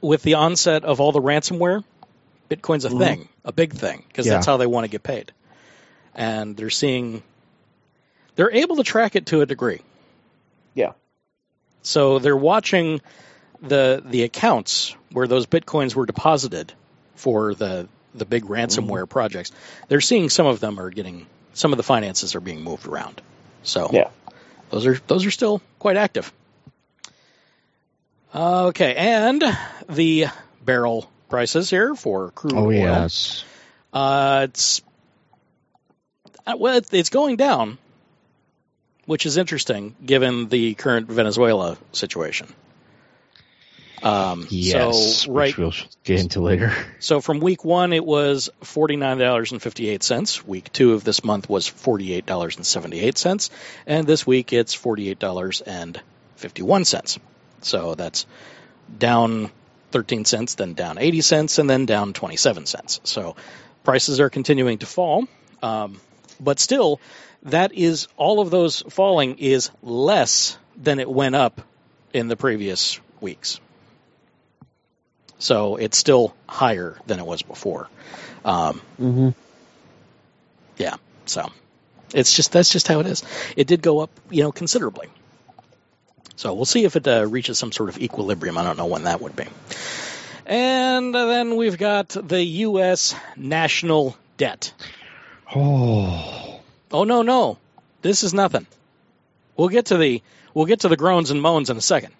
with 0.00 0.22
the 0.22 0.34
onset 0.34 0.84
of 0.84 1.00
all 1.00 1.12
the 1.12 1.20
ransomware, 1.22 1.84
Bitcoin's 2.50 2.84
a 2.84 2.90
Mhm. 2.90 2.98
thing, 2.98 3.28
a 3.44 3.52
big 3.52 3.72
thing, 3.72 4.04
because 4.08 4.26
Yeah. 4.26 4.34
that's 4.34 4.46
how 4.46 4.56
they 4.56 4.66
want 4.66 4.84
to 4.84 4.88
get 4.88 5.02
paid. 5.02 5.32
And 6.14 6.56
they're 6.56 6.70
seeing, 6.70 7.22
they're 8.36 8.52
able 8.52 8.76
to 8.76 8.82
track 8.82 9.16
it 9.16 9.26
to 9.26 9.40
a 9.40 9.46
degree. 9.46 9.80
Yeah. 10.74 10.92
So 11.82 12.18
they're 12.18 12.36
watching 12.36 13.00
the 13.62 14.02
the 14.04 14.24
accounts 14.24 14.94
where 15.12 15.26
those 15.26 15.46
bitcoins 15.46 15.94
were 15.94 16.06
deposited 16.06 16.72
for 17.14 17.54
the 17.54 17.88
the 18.14 18.24
big 18.24 18.44
ransomware 18.44 19.08
projects. 19.08 19.50
They're 19.88 20.00
seeing 20.00 20.28
some 20.30 20.46
of 20.46 20.60
them 20.60 20.78
are 20.78 20.90
getting 20.90 21.26
some 21.52 21.72
of 21.72 21.76
the 21.76 21.82
finances 21.82 22.34
are 22.34 22.40
being 22.40 22.62
moved 22.62 22.86
around. 22.86 23.20
So 23.62 23.90
Yeah. 23.92 24.08
those 24.70 24.86
are 24.86 24.98
those 25.06 25.26
are 25.26 25.30
still 25.30 25.60
quite 25.78 25.96
active. 25.96 26.32
Okay, 28.34 28.94
and 28.96 29.42
the 29.88 30.26
barrel 30.64 31.08
prices 31.28 31.70
here 31.70 31.94
for 31.94 32.30
crude 32.32 32.54
Oh 32.54 32.66
oil. 32.66 32.72
yes. 32.72 33.44
Uh, 33.92 34.46
it's 34.48 34.82
uh, 36.46 36.56
well, 36.58 36.80
it's 36.92 37.10
going 37.10 37.36
down, 37.36 37.78
which 39.06 39.24
is 39.24 39.36
interesting 39.36 39.94
given 40.04 40.48
the 40.48 40.74
current 40.74 41.08
Venezuela 41.08 41.78
situation. 41.92 42.52
Um, 44.04 44.46
Yes. 44.50 45.22
So 45.22 45.32
right, 45.32 45.56
Which 45.56 45.58
we'll 45.58 45.72
get 46.04 46.20
into 46.20 46.40
later. 46.42 46.72
so 46.98 47.20
from 47.20 47.40
week 47.40 47.64
one 47.64 47.92
it 47.94 48.04
was 48.04 48.50
forty 48.62 48.96
nine 48.96 49.18
dollars 49.18 49.50
and 49.52 49.62
fifty 49.62 49.88
eight 49.88 50.02
cents. 50.02 50.46
Week 50.46 50.70
two 50.72 50.92
of 50.92 51.04
this 51.04 51.24
month 51.24 51.48
was 51.48 51.66
forty 51.66 52.12
eight 52.12 52.26
dollars 52.26 52.56
and 52.56 52.66
seventy 52.66 53.00
eight 53.00 53.16
cents, 53.16 53.50
and 53.86 54.06
this 54.06 54.26
week 54.26 54.52
it's 54.52 54.74
forty 54.74 55.08
eight 55.08 55.18
dollars 55.18 55.62
and 55.62 56.00
fifty 56.36 56.62
one 56.62 56.84
cents. 56.84 57.18
So 57.62 57.94
that's 57.94 58.26
down 58.98 59.50
thirteen 59.90 60.26
cents, 60.26 60.54
then 60.56 60.74
down 60.74 60.98
eighty 60.98 61.22
cents, 61.22 61.58
and 61.58 61.68
then 61.68 61.86
down 61.86 62.12
twenty 62.12 62.36
seven 62.36 62.66
cents. 62.66 63.00
So 63.04 63.36
prices 63.84 64.20
are 64.20 64.28
continuing 64.28 64.78
to 64.78 64.86
fall, 64.86 65.26
um, 65.62 65.98
but 66.38 66.60
still, 66.60 67.00
that 67.44 67.72
is 67.72 68.08
all 68.18 68.40
of 68.40 68.50
those 68.50 68.82
falling 68.90 69.38
is 69.38 69.70
less 69.82 70.58
than 70.76 70.98
it 70.98 71.08
went 71.08 71.34
up 71.34 71.62
in 72.12 72.28
the 72.28 72.36
previous 72.36 73.00
weeks. 73.20 73.60
So 75.38 75.76
it's 75.76 75.98
still 75.98 76.34
higher 76.48 76.96
than 77.06 77.18
it 77.18 77.26
was 77.26 77.42
before. 77.42 77.88
Um, 78.44 78.80
Mm-hmm. 79.00 79.28
yeah, 80.76 80.96
so 81.26 81.50
it's 82.14 82.34
just 82.34 82.52
that's 82.52 82.70
just 82.70 82.88
how 82.88 83.00
it 83.00 83.06
is. 83.06 83.22
It 83.56 83.66
did 83.66 83.82
go 83.82 84.00
up, 84.00 84.10
you 84.30 84.42
know, 84.42 84.52
considerably. 84.52 85.08
So 86.36 86.52
we'll 86.54 86.64
see 86.64 86.84
if 86.84 86.96
it 86.96 87.06
uh, 87.06 87.26
reaches 87.26 87.58
some 87.58 87.72
sort 87.72 87.88
of 87.88 87.98
equilibrium. 87.98 88.58
I 88.58 88.64
don't 88.64 88.76
know 88.76 88.86
when 88.86 89.04
that 89.04 89.20
would 89.20 89.36
be. 89.36 89.44
And 90.46 91.14
then 91.14 91.56
we've 91.56 91.78
got 91.78 92.08
the 92.10 92.42
U.S. 92.42 93.14
national 93.36 94.16
debt. 94.36 94.72
Oh. 95.54 96.60
Oh 96.92 97.04
no, 97.04 97.22
no, 97.22 97.58
this 98.02 98.22
is 98.24 98.34
nothing. 98.34 98.66
We'll 99.56 99.68
get 99.68 99.86
to 99.86 99.96
the 99.96 100.22
we'll 100.52 100.66
get 100.66 100.80
to 100.80 100.88
the 100.88 100.96
groans 100.96 101.30
and 101.30 101.40
moans 101.40 101.70
in 101.70 101.76
a 101.76 101.80
second. 101.80 102.12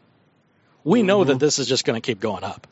We 0.84 1.02
know 1.02 1.24
that 1.24 1.38
this 1.38 1.58
is 1.58 1.66
just 1.66 1.84
going 1.84 2.00
to 2.00 2.04
keep 2.04 2.20
going 2.20 2.44
up. 2.44 2.66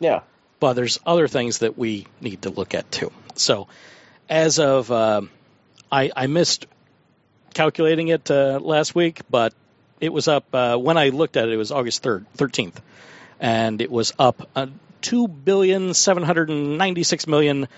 Yeah. 0.00 0.20
but 0.60 0.74
there's 0.74 0.98
other 1.06 1.28
things 1.28 1.58
that 1.58 1.76
we 1.78 2.06
need 2.20 2.42
to 2.42 2.50
look 2.50 2.74
at 2.74 2.90
too. 2.90 3.12
So, 3.34 3.68
as 4.28 4.58
of 4.58 4.90
um 4.90 5.30
I, 5.90 6.10
I 6.16 6.26
missed 6.26 6.66
calculating 7.54 8.08
it 8.08 8.30
uh, 8.30 8.58
last 8.60 8.94
week, 8.94 9.20
but 9.30 9.54
it 10.00 10.12
was 10.12 10.26
up 10.28 10.44
uh, 10.52 10.76
when 10.76 10.98
I 10.98 11.10
looked 11.10 11.36
at 11.36 11.48
it. 11.48 11.54
It 11.54 11.56
was 11.56 11.70
August 11.72 12.02
third, 12.02 12.26
thirteenth, 12.34 12.80
and 13.40 13.80
it 13.80 13.90
was 13.90 14.12
up 14.18 14.48
uh, 14.56 14.66
two 15.00 15.28
billion 15.28 15.94
seven 15.94 16.22
hundred 16.24 16.50
and 16.50 16.76
ninety 16.76 17.04
six 17.04 17.26
million 17.26 17.68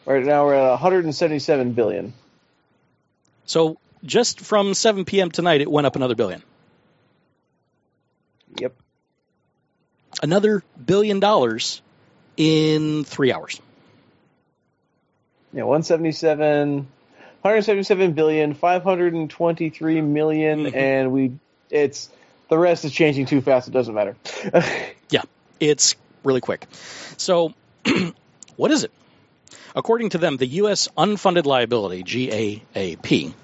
Right 0.04 0.24
now 0.24 0.44
we're 0.44 0.54
at 0.54 0.70
177 0.70 1.72
billion. 1.72 2.12
So 3.46 3.78
just 4.04 4.40
from 4.40 4.74
7 4.74 5.04
p.m. 5.04 5.30
tonight, 5.30 5.60
it 5.60 5.70
went 5.70 5.86
up 5.86 5.96
another 5.96 6.14
billion. 6.14 6.42
Yep. 8.56 8.74
Another 10.22 10.62
billion 10.84 11.20
dollars 11.20 11.82
in 12.36 13.04
three 13.04 13.32
hours. 13.32 13.60
Yeah, 15.52 15.62
177, 15.62 16.88
177 17.44 18.12
billion, 18.12 18.54
523 18.54 20.00
million, 20.00 20.64
Mhm. 20.64 20.74
and 20.74 21.12
we 21.12 21.32
it's 21.70 22.08
the 22.48 22.56
rest 22.56 22.86
is 22.86 22.92
changing 22.92 23.26
too 23.26 23.42
fast. 23.42 23.68
It 23.68 23.72
doesn't 23.72 23.94
matter. 23.94 24.16
Yeah, 25.10 25.22
it's 25.60 25.94
really 26.24 26.40
quick. 26.40 26.66
So, 27.18 27.52
what 28.56 28.70
is 28.70 28.84
it? 28.84 28.90
According 29.76 30.10
to 30.10 30.18
them, 30.18 30.38
the 30.38 30.46
U.S. 30.62 30.88
unfunded 30.96 31.44
liability, 31.44 32.02
GAAP, 32.02 33.34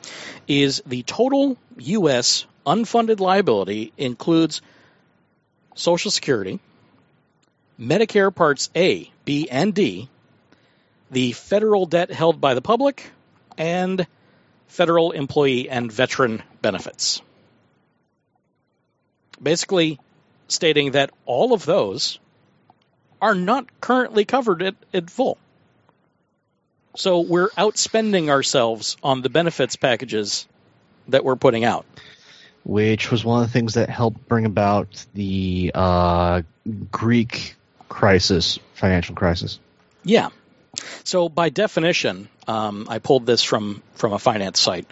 is 0.48 0.82
the 0.86 1.02
total 1.02 1.58
U.S. 1.76 2.46
unfunded 2.66 3.20
liability 3.20 3.92
includes 3.98 4.62
Social 5.74 6.10
Security, 6.10 6.58
Medicare 7.78 8.34
Parts 8.34 8.70
A, 8.74 9.10
B, 9.26 9.48
and 9.50 9.74
D, 9.74 10.08
the 11.10 11.32
federal 11.32 11.84
debt 11.84 12.10
held 12.10 12.40
by 12.40 12.54
the 12.54 12.62
public, 12.62 13.10
and 13.60 14.06
federal 14.68 15.10
employee 15.12 15.68
and 15.68 15.92
veteran 15.92 16.42
benefits. 16.62 17.20
Basically, 19.40 20.00
stating 20.48 20.92
that 20.92 21.10
all 21.26 21.52
of 21.52 21.66
those 21.66 22.18
are 23.20 23.34
not 23.34 23.66
currently 23.80 24.24
covered 24.24 24.62
at, 24.62 24.74
at 24.94 25.10
full. 25.10 25.36
So 26.96 27.20
we're 27.20 27.50
outspending 27.50 28.30
ourselves 28.30 28.96
on 29.02 29.20
the 29.20 29.28
benefits 29.28 29.76
packages 29.76 30.48
that 31.08 31.22
we're 31.22 31.36
putting 31.36 31.64
out. 31.64 31.84
which 32.64 33.10
was 33.10 33.24
one 33.24 33.42
of 33.42 33.48
the 33.48 33.52
things 33.52 33.74
that 33.74 33.90
helped 33.90 34.26
bring 34.26 34.46
about 34.46 35.04
the 35.12 35.70
uh, 35.74 36.42
Greek 36.90 37.56
crisis, 37.90 38.58
financial 38.74 39.14
crisis. 39.14 39.58
Yeah. 40.02 40.30
So 41.04 41.28
by 41.28 41.48
definition, 41.48 42.28
um, 42.46 42.86
I 42.88 42.98
pulled 42.98 43.26
this 43.26 43.42
from 43.42 43.82
from 43.94 44.12
a 44.12 44.18
finance 44.18 44.60
site. 44.60 44.86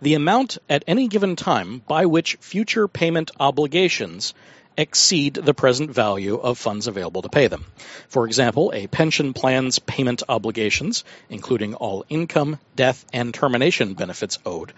The 0.00 0.14
amount 0.14 0.58
at 0.68 0.84
any 0.86 1.08
given 1.08 1.36
time 1.36 1.82
by 1.86 2.06
which 2.06 2.36
future 2.40 2.88
payment 2.88 3.30
obligations 3.40 4.34
exceed 4.76 5.34
the 5.34 5.54
present 5.54 5.90
value 5.90 6.36
of 6.36 6.58
funds 6.58 6.86
available 6.86 7.22
to 7.22 7.28
pay 7.28 7.46
them. 7.46 7.64
For 8.08 8.26
example, 8.26 8.72
a 8.74 8.86
pension 8.86 9.32
plan's 9.32 9.78
payment 9.78 10.24
obligations, 10.28 11.04
including 11.28 11.74
all 11.74 12.04
income, 12.08 12.58
death, 12.74 13.04
and 13.12 13.32
termination 13.32 13.94
benefits 13.94 14.38
owed, 14.44 14.72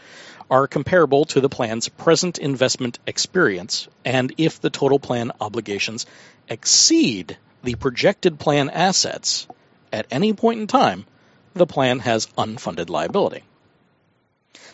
are 0.50 0.68
comparable 0.68 1.24
to 1.26 1.40
the 1.40 1.48
plan's 1.48 1.88
present 1.88 2.38
investment 2.38 2.98
experience, 3.06 3.88
and 4.04 4.32
if 4.38 4.60
the 4.60 4.70
total 4.70 4.98
plan 4.98 5.32
obligations 5.40 6.06
exceed 6.48 7.36
the 7.64 7.74
projected 7.74 8.38
plan 8.38 8.70
assets 8.70 9.48
at 9.96 10.06
any 10.10 10.32
point 10.34 10.60
in 10.60 10.66
time, 10.66 11.06
the 11.54 11.66
plan 11.66 12.00
has 12.00 12.26
unfunded 12.38 12.90
liability. 12.90 13.42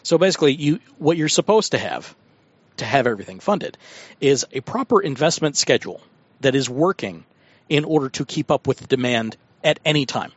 So 0.02 0.18
basically, 0.18 0.52
you 0.52 0.80
what 0.98 1.16
you're 1.16 1.28
supposed 1.28 1.72
to 1.72 1.78
have 1.78 2.14
to 2.78 2.84
have 2.84 3.06
everything 3.06 3.38
funded 3.38 3.78
is 4.20 4.44
a 4.52 4.60
proper 4.60 5.00
investment 5.00 5.56
schedule 5.56 6.00
that 6.40 6.56
is 6.56 6.68
working 6.68 7.24
in 7.68 7.84
order 7.84 8.08
to 8.08 8.24
keep 8.24 8.50
up 8.50 8.66
with 8.66 8.88
demand 8.88 9.36
at 9.62 9.78
any 9.84 10.06
time. 10.06 10.32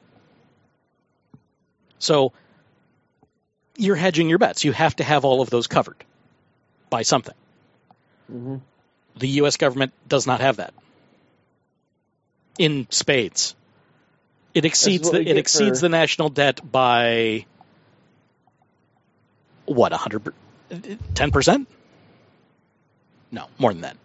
So 1.97 2.33
you're 3.75 3.95
hedging 3.95 4.29
your 4.29 4.37
bets. 4.37 4.63
You 4.63 4.71
have 4.71 4.95
to 4.97 5.03
have 5.03 5.25
all 5.25 5.41
of 5.41 5.49
those 5.49 5.65
covered 5.65 6.03
by 6.91 7.01
something. 7.01 7.33
Mhm. 8.31 8.61
The 9.17 9.27
U.S. 9.41 9.57
government 9.57 9.93
does 10.07 10.27
not 10.27 10.41
have 10.41 10.57
that 10.57 10.73
in 12.59 12.87
spades. 12.89 13.55
It 14.55 14.65
exceeds 14.65 15.11
the 15.11 15.19
it 15.21 15.37
exceeds 15.37 15.79
for- 15.79 15.85
the 15.85 15.89
national 15.89 16.29
debt 16.29 16.59
by 16.71 17.45
what 19.65 19.91
a 19.93 19.97
hundred 19.97 20.33
ten 21.13 21.29
percent? 21.31 21.67
No, 23.31 23.47
more 23.59 23.71
than 23.73 23.81
that. 23.81 23.97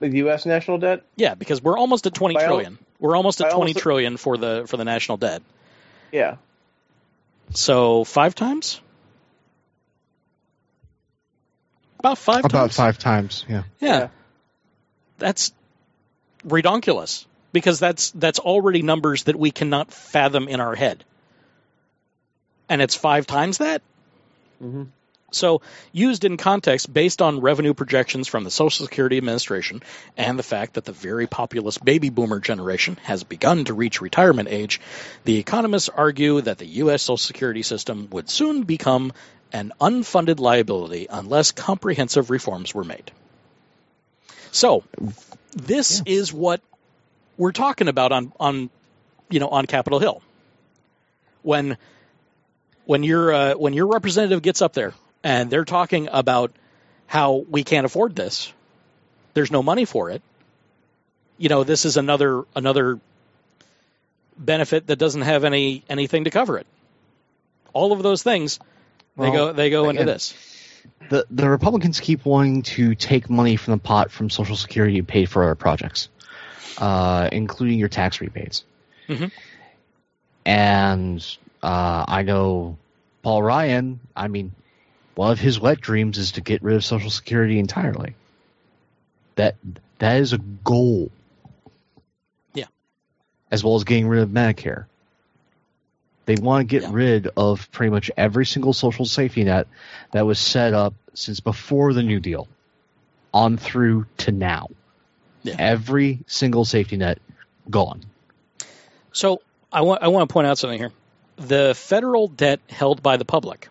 The 0.00 0.08
U.S. 0.24 0.46
national 0.46 0.78
debt. 0.78 1.02
Yeah, 1.16 1.34
because 1.34 1.62
we're 1.62 1.76
almost 1.76 2.06
at 2.06 2.14
twenty 2.14 2.34
By 2.34 2.44
al- 2.44 2.62
We're 2.98 3.14
almost 3.14 3.40
at 3.42 3.50
twenty 3.50 3.72
almost- 3.72 3.78
trillion 3.78 4.16
for 4.16 4.36
the 4.38 4.64
for 4.66 4.76
the 4.78 4.84
national 4.86 5.18
debt. 5.18 5.42
Yeah. 6.10 6.36
So 7.52 8.04
five 8.04 8.34
times. 8.34 8.80
About 11.98 12.16
five 12.16 12.44
About 12.46 12.50
times. 12.70 12.76
five 12.76 12.98
times, 12.98 13.44
yeah. 13.48 13.64
Yeah. 13.78 13.98
Yeah. 13.98 14.08
That's 15.18 15.52
redonkulous 16.46 17.26
because 17.52 17.78
that's 17.78 18.10
that's 18.12 18.38
already 18.38 18.82
numbers 18.82 19.24
that 19.24 19.36
we 19.36 19.50
cannot 19.50 19.92
fathom 19.92 20.48
in 20.48 20.60
our 20.60 20.74
head. 20.74 21.04
And 22.68 22.80
it's 22.80 22.94
five 22.94 23.26
times 23.26 23.58
that? 23.58 23.82
Mhm. 24.62 24.88
So, 25.32 25.62
used 25.92 26.24
in 26.24 26.36
context 26.36 26.92
based 26.92 27.22
on 27.22 27.40
revenue 27.40 27.72
projections 27.72 28.26
from 28.26 28.42
the 28.42 28.50
Social 28.50 28.84
Security 28.84 29.16
Administration 29.16 29.82
and 30.16 30.38
the 30.38 30.42
fact 30.42 30.74
that 30.74 30.84
the 30.84 30.92
very 30.92 31.28
populous 31.28 31.78
baby 31.78 32.10
boomer 32.10 32.40
generation 32.40 32.98
has 33.04 33.22
begun 33.22 33.64
to 33.66 33.74
reach 33.74 34.00
retirement 34.00 34.48
age, 34.48 34.80
the 35.24 35.38
economists 35.38 35.88
argue 35.88 36.40
that 36.40 36.58
the 36.58 36.66
U.S. 36.66 37.02
Social 37.02 37.16
Security 37.16 37.62
system 37.62 38.08
would 38.10 38.28
soon 38.28 38.64
become 38.64 39.12
an 39.52 39.72
unfunded 39.80 40.40
liability 40.40 41.06
unless 41.08 41.52
comprehensive 41.52 42.30
reforms 42.30 42.74
were 42.74 42.84
made. 42.84 43.10
So, 44.50 44.82
this 45.52 46.02
is 46.06 46.32
what 46.32 46.60
we're 47.40 47.52
talking 47.52 47.88
about 47.88 48.12
on, 48.12 48.32
on 48.38 48.70
you 49.30 49.40
know 49.40 49.48
on 49.48 49.64
Capitol 49.66 49.98
Hill. 49.98 50.22
When 51.42 51.78
when 52.84 53.02
your 53.02 53.32
uh, 53.32 53.54
when 53.54 53.72
your 53.72 53.86
representative 53.86 54.42
gets 54.42 54.60
up 54.60 54.74
there 54.74 54.92
and 55.24 55.50
they're 55.50 55.64
talking 55.64 56.08
about 56.12 56.52
how 57.06 57.44
we 57.48 57.64
can't 57.64 57.86
afford 57.86 58.14
this, 58.14 58.52
there's 59.32 59.50
no 59.50 59.62
money 59.62 59.86
for 59.86 60.10
it. 60.10 60.22
You 61.38 61.48
know, 61.48 61.64
this 61.64 61.86
is 61.86 61.96
another 61.96 62.44
another 62.54 63.00
benefit 64.36 64.86
that 64.88 64.96
doesn't 64.96 65.22
have 65.22 65.44
any 65.44 65.82
anything 65.88 66.24
to 66.24 66.30
cover 66.30 66.58
it. 66.58 66.66
All 67.72 67.92
of 67.92 68.02
those 68.02 68.22
things 68.22 68.60
they 69.16 69.30
Well, 69.30 69.32
go 69.32 69.52
they 69.54 69.70
go 69.70 69.88
into 69.88 70.04
this. 70.04 70.34
The 71.08 71.24
the 71.30 71.48
Republicans 71.48 72.00
keep 72.00 72.26
wanting 72.26 72.62
to 72.62 72.94
take 72.94 73.30
money 73.30 73.56
from 73.56 73.72
the 73.72 73.78
pot 73.78 74.10
from 74.10 74.28
Social 74.28 74.56
Security 74.56 74.96
to 74.96 75.04
pay 75.04 75.24
for 75.24 75.42
other 75.42 75.54
projects, 75.54 76.10
uh, 76.78 77.28
including 77.32 77.78
your 77.78 77.88
tax 77.88 78.20
rebates. 78.20 78.64
Mhm. 79.08 79.30
And 80.46 81.36
uh, 81.62 82.04
I 82.08 82.22
know 82.22 82.78
Paul 83.22 83.42
Ryan. 83.42 84.00
I 84.16 84.28
mean, 84.28 84.52
one 85.14 85.30
of 85.30 85.38
his 85.38 85.60
wet 85.60 85.80
dreams 85.80 86.18
is 86.18 86.32
to 86.32 86.40
get 86.40 86.62
rid 86.62 86.76
of 86.76 86.84
Social 86.84 87.10
Security 87.10 87.58
entirely. 87.58 88.14
That 89.36 89.56
that 89.98 90.20
is 90.20 90.32
a 90.32 90.38
goal. 90.38 91.10
Yeah. 92.54 92.66
As 93.50 93.62
well 93.62 93.76
as 93.76 93.84
getting 93.84 94.08
rid 94.08 94.22
of 94.22 94.30
Medicare. 94.30 94.86
They 96.26 96.36
want 96.36 96.68
to 96.68 96.72
get 96.72 96.82
Yeah. 96.84 96.90
rid 96.92 97.28
of 97.36 97.70
pretty 97.72 97.90
much 97.90 98.10
every 98.16 98.46
single 98.46 98.72
social 98.72 99.04
safety 99.04 99.44
net 99.44 99.66
that 100.12 100.26
was 100.26 100.38
set 100.38 100.74
up 100.74 100.94
since 101.14 101.40
before 101.40 101.92
the 101.92 102.02
New 102.02 102.20
Deal 102.20 102.46
on 103.34 103.56
through 103.56 104.06
to 104.18 104.32
now. 104.32 104.68
Yeah. 105.42 105.56
Every 105.58 106.20
single 106.26 106.64
safety 106.64 106.96
net 106.96 107.18
gone. 107.68 108.02
So 109.12 109.40
I 109.72 109.82
want 109.82 110.02
I 110.02 110.08
want 110.08 110.28
to 110.28 110.32
point 110.32 110.46
out 110.46 110.58
something 110.58 110.78
here. 110.78 110.92
The 111.36 111.74
federal 111.74 112.28
debt 112.28 112.60
held 112.68 113.02
by 113.02 113.16
the 113.16 113.24
public 113.24 113.68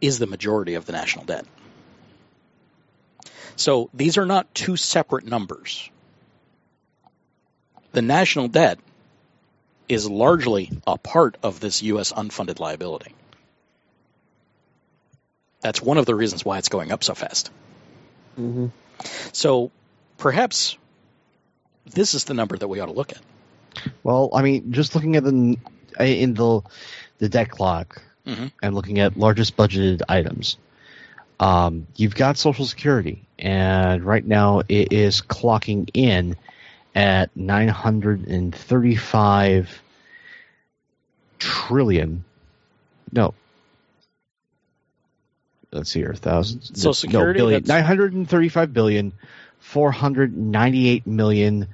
is 0.00 0.18
the 0.18 0.26
majority 0.26 0.74
of 0.74 0.86
the 0.86 0.92
national 0.92 1.24
debt. 1.24 1.44
So 3.56 3.90
these 3.92 4.16
are 4.18 4.26
not 4.26 4.54
two 4.54 4.76
separate 4.76 5.26
numbers. 5.26 5.90
The 7.92 8.02
national 8.02 8.48
debt 8.48 8.78
is 9.88 10.08
largely 10.08 10.70
a 10.86 10.96
part 10.96 11.36
of 11.42 11.58
this 11.58 11.82
U.S. 11.82 12.12
unfunded 12.12 12.60
liability. 12.60 13.14
That's 15.60 15.82
one 15.82 15.98
of 15.98 16.06
the 16.06 16.14
reasons 16.14 16.44
why 16.44 16.58
it's 16.58 16.68
going 16.68 16.92
up 16.92 17.02
so 17.02 17.14
fast. 17.14 17.50
Mhm. 18.38 18.70
So 19.32 19.72
perhaps 20.18 20.76
this 21.86 22.12
is 22.12 22.24
the 22.24 22.34
number 22.34 22.56
that 22.58 22.68
we 22.68 22.80
ought 22.80 22.86
to 22.86 22.92
look 22.92 23.12
at. 23.12 23.20
Well, 24.02 24.30
I 24.34 24.42
mean, 24.42 24.72
just 24.72 24.94
looking 24.94 25.16
at 25.16 25.24
the 25.24 25.56
in 25.98 26.34
the 26.34 26.60
the 27.18 27.28
debt 27.28 27.50
clock 27.50 28.02
Mhm. 28.26 28.52
and 28.62 28.74
looking 28.74 28.98
at 28.98 29.16
largest 29.16 29.56
budgeted 29.56 30.02
items, 30.08 30.58
um, 31.40 31.86
you've 31.96 32.14
got 32.14 32.36
Social 32.36 32.66
Security, 32.66 33.24
and 33.38 34.04
right 34.04 34.24
now 34.24 34.60
it 34.68 34.92
is 34.92 35.22
clocking 35.22 35.88
in 35.94 36.36
at 36.94 37.34
nine 37.36 37.68
hundred 37.68 38.26
and 38.26 38.54
thirty-five 38.54 39.80
trillion. 41.38 42.24
No. 43.12 43.34
Let's 45.70 45.90
see 45.90 46.00
here, 46.00 46.14
thousands. 46.14 46.68
Social 46.74 46.94
Security, 46.94 47.38
no, 47.38 47.44
billion. 47.44 47.64
Nine 47.66 47.84
hundred 47.84 48.14
and 48.14 48.28
thirty-five 48.28 48.72
billion, 48.72 49.12
four 49.58 49.90
hundred 49.92 50.36
ninety-eight 50.36 51.06
million, 51.06 51.68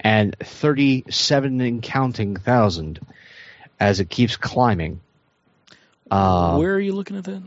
and 0.00 0.36
37 0.38 1.60
and 1.60 1.82
counting 1.82 2.36
thousand 2.36 3.00
as 3.80 4.00
it 4.00 4.08
keeps 4.10 4.36
climbing. 4.36 5.00
Uh, 6.10 6.56
Where 6.56 6.74
are 6.74 6.80
you 6.80 6.92
looking 6.94 7.16
at 7.16 7.24
that? 7.24 7.42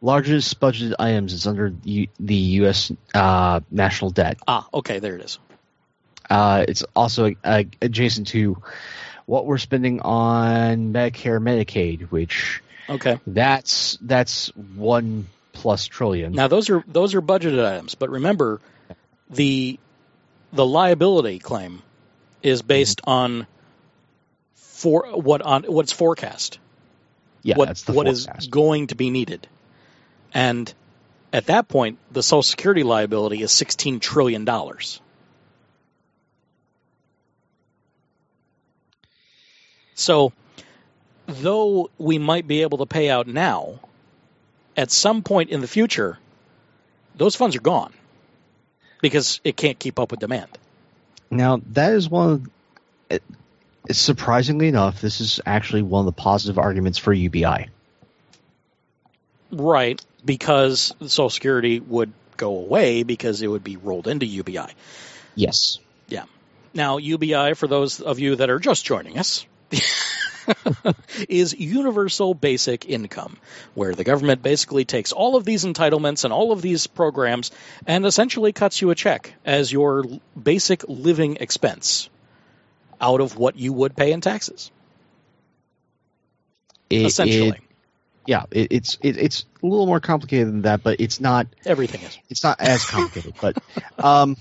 largest 0.00 0.58
budgeted 0.58 0.94
items 0.98 1.32
is 1.32 1.46
under 1.46 1.70
the, 1.70 2.08
the 2.18 2.34
U.S. 2.34 2.90
Uh, 3.14 3.60
national 3.70 4.10
debt. 4.10 4.38
Ah, 4.48 4.66
okay, 4.74 4.98
there 4.98 5.14
it 5.14 5.22
is. 5.22 5.38
Uh, 6.28 6.64
it's 6.66 6.82
also 6.96 7.32
uh, 7.44 7.62
adjacent 7.80 8.26
to 8.28 8.60
what 9.26 9.46
we're 9.46 9.58
spending 9.58 10.00
on 10.00 10.92
Medicare, 10.92 11.40
Medicaid, 11.40 12.10
which 12.10 12.62
Okay. 12.88 13.20
that's 13.26 13.96
that's 14.00 14.48
one 14.56 15.28
plus 15.62 15.86
trillion. 15.86 16.32
Now 16.32 16.48
those 16.48 16.70
are 16.70 16.82
those 16.88 17.14
are 17.14 17.22
budgeted 17.22 17.64
items, 17.64 17.94
but 17.94 18.10
remember 18.10 18.60
the 19.30 19.78
the 20.52 20.66
liability 20.66 21.38
claim 21.38 21.82
is 22.42 22.62
based 22.62 23.00
mm-hmm. 23.02 23.10
on 23.10 23.46
for 24.56 25.06
what 25.12 25.40
on 25.40 25.62
what's 25.62 25.92
forecast. 25.92 26.58
yeah, 27.44 27.56
what 27.56 27.68
that's 27.68 27.82
the 27.84 27.92
what 27.92 28.08
is 28.08 28.24
forecast. 28.24 28.50
going 28.50 28.88
to 28.88 28.96
be 28.96 29.10
needed. 29.10 29.46
And 30.34 30.72
at 31.32 31.46
that 31.46 31.68
point, 31.68 31.98
the 32.10 32.24
Social 32.24 32.42
Security 32.42 32.82
liability 32.82 33.40
is 33.40 33.52
sixteen 33.52 34.00
trillion 34.00 34.44
dollars. 34.44 35.00
So, 39.94 40.32
though 41.26 41.90
we 41.98 42.18
might 42.18 42.48
be 42.48 42.62
able 42.62 42.78
to 42.78 42.86
pay 42.86 43.08
out 43.08 43.28
now, 43.28 43.78
at 44.76 44.90
some 44.90 45.22
point 45.22 45.50
in 45.50 45.60
the 45.60 45.68
future, 45.68 46.18
those 47.16 47.34
funds 47.34 47.56
are 47.56 47.60
gone 47.60 47.92
because 49.00 49.40
it 49.44 49.56
can't 49.56 49.78
keep 49.78 49.98
up 49.98 50.10
with 50.10 50.20
demand. 50.20 50.48
Now 51.30 51.60
that 51.72 51.92
is 51.92 52.08
one. 52.08 52.30
Of, 52.30 52.50
it, 53.10 53.22
surprisingly 53.90 54.68
enough, 54.68 55.00
this 55.00 55.20
is 55.20 55.40
actually 55.44 55.82
one 55.82 56.00
of 56.00 56.06
the 56.06 56.20
positive 56.20 56.58
arguments 56.58 56.98
for 56.98 57.12
UBI. 57.12 57.68
Right, 59.50 60.00
because 60.24 60.94
Social 61.00 61.28
Security 61.28 61.80
would 61.80 62.12
go 62.36 62.56
away 62.56 63.02
because 63.02 63.42
it 63.42 63.48
would 63.48 63.64
be 63.64 63.76
rolled 63.76 64.08
into 64.08 64.24
UBI. 64.24 64.68
Yes. 65.34 65.78
Yeah. 66.08 66.24
Now, 66.72 66.96
UBI, 66.96 67.54
for 67.54 67.66
those 67.66 68.00
of 68.00 68.18
you 68.18 68.36
that 68.36 68.48
are 68.48 68.58
just 68.58 68.84
joining 68.84 69.18
us, 69.18 69.44
is 71.28 71.54
universal 71.58 72.34
basic 72.34 72.88
income, 72.88 73.36
where 73.74 73.94
the 73.94 74.04
government 74.04 74.42
basically 74.42 74.84
takes 74.84 75.12
all 75.12 75.36
of 75.36 75.44
these 75.44 75.64
entitlements 75.64 76.24
and 76.24 76.32
all 76.32 76.52
of 76.52 76.62
these 76.62 76.86
programs 76.86 77.50
and 77.86 78.04
essentially 78.06 78.52
cuts 78.52 78.80
you 78.80 78.90
a 78.90 78.94
check 78.94 79.34
as 79.44 79.70
your 79.72 80.04
basic 80.40 80.84
living 80.88 81.36
expense 81.40 82.08
out 83.00 83.20
of 83.20 83.36
what 83.36 83.56
you 83.56 83.72
would 83.72 83.96
pay 83.96 84.12
in 84.12 84.20
taxes. 84.20 84.70
It- 86.90 87.06
essentially, 87.06 87.48
it- 87.48 87.60
yeah, 88.24 88.44
it, 88.52 88.68
it's 88.70 88.98
it, 89.02 89.16
it's 89.16 89.44
a 89.62 89.66
little 89.66 89.86
more 89.86 89.98
complicated 89.98 90.46
than 90.46 90.62
that, 90.62 90.84
but 90.84 91.00
it's 91.00 91.18
not 91.20 91.48
everything 91.66 92.02
is. 92.02 92.16
it's 92.30 92.44
not 92.44 92.60
as 92.60 92.84
complicated. 92.84 93.34
but 93.40 93.56
um, 93.98 94.36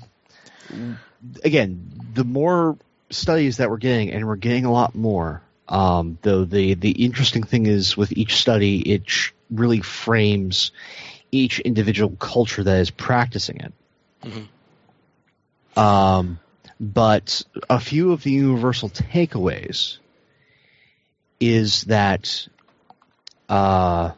again, 1.44 1.92
the 2.14 2.24
more 2.24 2.78
studies 3.10 3.58
that 3.58 3.70
we're 3.72 3.78
getting, 3.78 4.12
and 4.12 4.28
we're 4.28 4.36
getting 4.36 4.66
a 4.66 4.72
lot 4.72 4.94
more. 4.94 5.42
Um, 5.72 6.18
though 6.22 6.44
the 6.44 6.74
the 6.74 6.92
interesting 6.92 7.44
thing 7.44 7.66
is 7.66 7.96
with 7.96 8.12
each 8.12 8.36
study, 8.36 8.82
it 8.82 9.10
sh- 9.10 9.32
really 9.50 9.80
frames 9.80 10.72
each 11.32 11.62
individual 11.62 12.16
culture 12.18 12.62
that 12.64 12.82
is 12.82 12.92
practicing 12.92 13.58
it. 13.62 13.74
Um, 15.78 16.40
but 16.80 17.44
a 17.70 17.80
few 17.80 18.12
of 18.12 18.22
the 18.22 18.32
universal 18.32 18.90
takeaways 18.90 19.98
is 21.40 21.84
that 21.84 22.48
uh, 23.48 24.12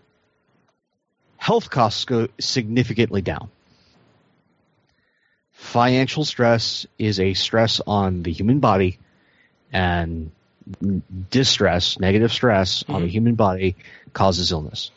health 1.38 1.70
costs 1.70 2.06
go 2.06 2.30
significantly 2.40 3.22
down. 3.22 3.50
Financial 5.52 6.26
stress 6.26 6.88
is 6.98 7.20
a 7.20 7.36
stress 7.36 7.80
on 7.86 8.24
the 8.24 8.32
human 8.32 8.60
body, 8.60 8.98
and 9.72 10.32
distress, 11.30 12.00
negative 12.00 12.32
stress 12.32 12.84
on 12.88 13.02
the 13.02 13.08
Mhm. 13.08 13.12
human 13.12 13.36
body 13.36 13.76
causes 14.14 14.52
illness. 14.52 14.92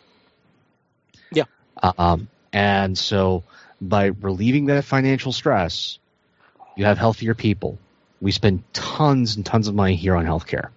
Yeah. 1.33 1.44
Um, 1.83 2.29
and 2.52 2.96
so 2.96 3.42
by 3.81 4.07
relieving 4.07 4.66
that 4.66 4.85
financial 4.85 5.33
stress, 5.33 5.98
you 6.76 6.85
have 6.85 6.98
healthier 6.98 7.35
people. 7.35 7.79
We 8.20 8.33
spend 8.33 8.62
tons 8.72 9.37
and 9.37 9.44
tons 9.44 9.68
of 9.68 9.74
money 9.74 9.96
here 9.96 10.16
on 10.16 10.24
healthcare. 10.24 10.68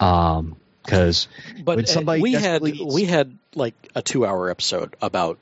Um, 0.00 0.56
because 0.82 1.28
But 1.64 1.76
When 1.76 1.84
uh, 1.84 1.88
somebody 1.88 2.22
we 2.22 2.32
had 2.32 2.62
needs- 2.62 2.80
we 2.94 3.04
had 3.04 3.38
like 3.54 3.74
a 3.94 4.02
two 4.02 4.26
hour 4.26 4.50
episode 4.50 4.96
about 5.00 5.38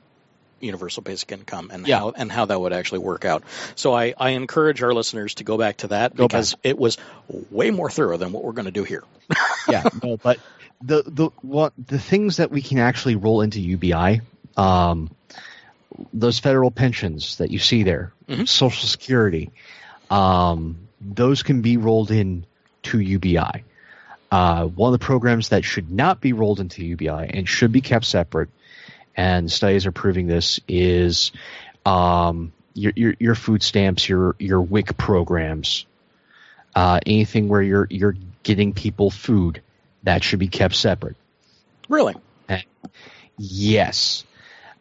universal 0.63 1.03
basic 1.03 1.31
income 1.31 1.69
and 1.73 1.87
Yeah. 1.87 1.99
how 1.99 2.09
and 2.11 2.31
how 2.31 2.45
that 2.45 2.59
would 2.59 2.73
actually 2.73 2.99
work 2.99 3.25
out. 3.25 3.43
So 3.75 3.93
I, 3.93 4.13
I 4.17 4.29
encourage 4.31 4.81
our 4.83 4.93
listeners 4.93 5.35
to 5.35 5.43
go 5.43 5.57
back 5.57 5.77
to 5.77 5.87
that 5.87 6.15
Go 6.15 6.27
because 6.27 6.55
it 6.63 6.77
was 6.77 6.97
way 7.49 7.71
more 7.71 7.89
thorough 7.89 8.17
than 8.17 8.31
what 8.31 8.43
we're 8.43 8.51
going 8.53 8.65
to 8.65 8.71
do 8.71 8.83
here. 8.83 9.03
yeah, 9.67 9.83
no, 10.03 10.17
but 10.23 10.39
the 10.81 11.03
the 11.05 11.29
what 11.41 11.73
the 11.77 11.99
things 11.99 12.37
that 12.37 12.51
we 12.51 12.61
can 12.61 12.79
actually 12.79 13.15
roll 13.15 13.41
into 13.41 13.59
UBI, 13.61 14.21
um, 14.57 15.09
those 16.13 16.39
federal 16.39 16.71
pensions 16.71 17.37
that 17.37 17.51
you 17.51 17.59
see 17.59 17.83
there, 17.83 18.13
Mhm. 18.27 18.47
Social 18.47 18.87
Security, 18.87 19.51
um, 20.09 20.87
those 20.99 21.43
can 21.43 21.61
be 21.61 21.77
rolled 21.77 22.11
in 22.11 22.45
to 22.83 22.99
UBI. 22.99 23.63
Uh, 24.31 24.65
one 24.65 24.93
of 24.93 24.99
the 24.99 25.05
programs 25.05 25.49
that 25.49 25.65
should 25.65 25.91
not 25.91 26.21
be 26.21 26.31
rolled 26.33 26.59
into 26.61 26.85
UBI 26.85 27.29
and 27.33 27.47
should 27.49 27.71
be 27.71 27.81
kept 27.81 28.05
separate, 28.05 28.49
and 29.21 29.51
studies 29.51 29.85
are 29.85 29.91
proving 29.91 30.25
this, 30.25 30.59
is 30.67 31.31
um, 31.85 32.53
your, 32.73 32.91
your 32.95 33.13
your 33.19 33.35
food 33.35 33.61
stamps, 33.61 34.09
your 34.09 34.35
your 34.39 34.61
WIC 34.61 34.97
programs, 34.97 35.85
uh, 36.73 36.99
anything 37.05 37.47
where 37.47 37.61
you're 37.61 37.85
you're 37.91 38.15
getting 38.41 38.73
people 38.73 39.11
food 39.11 39.61
that 40.01 40.23
should 40.23 40.39
be 40.39 40.47
kept 40.47 40.73
separate. 40.73 41.15
Really? 41.87 42.15
Yes, 43.37 44.23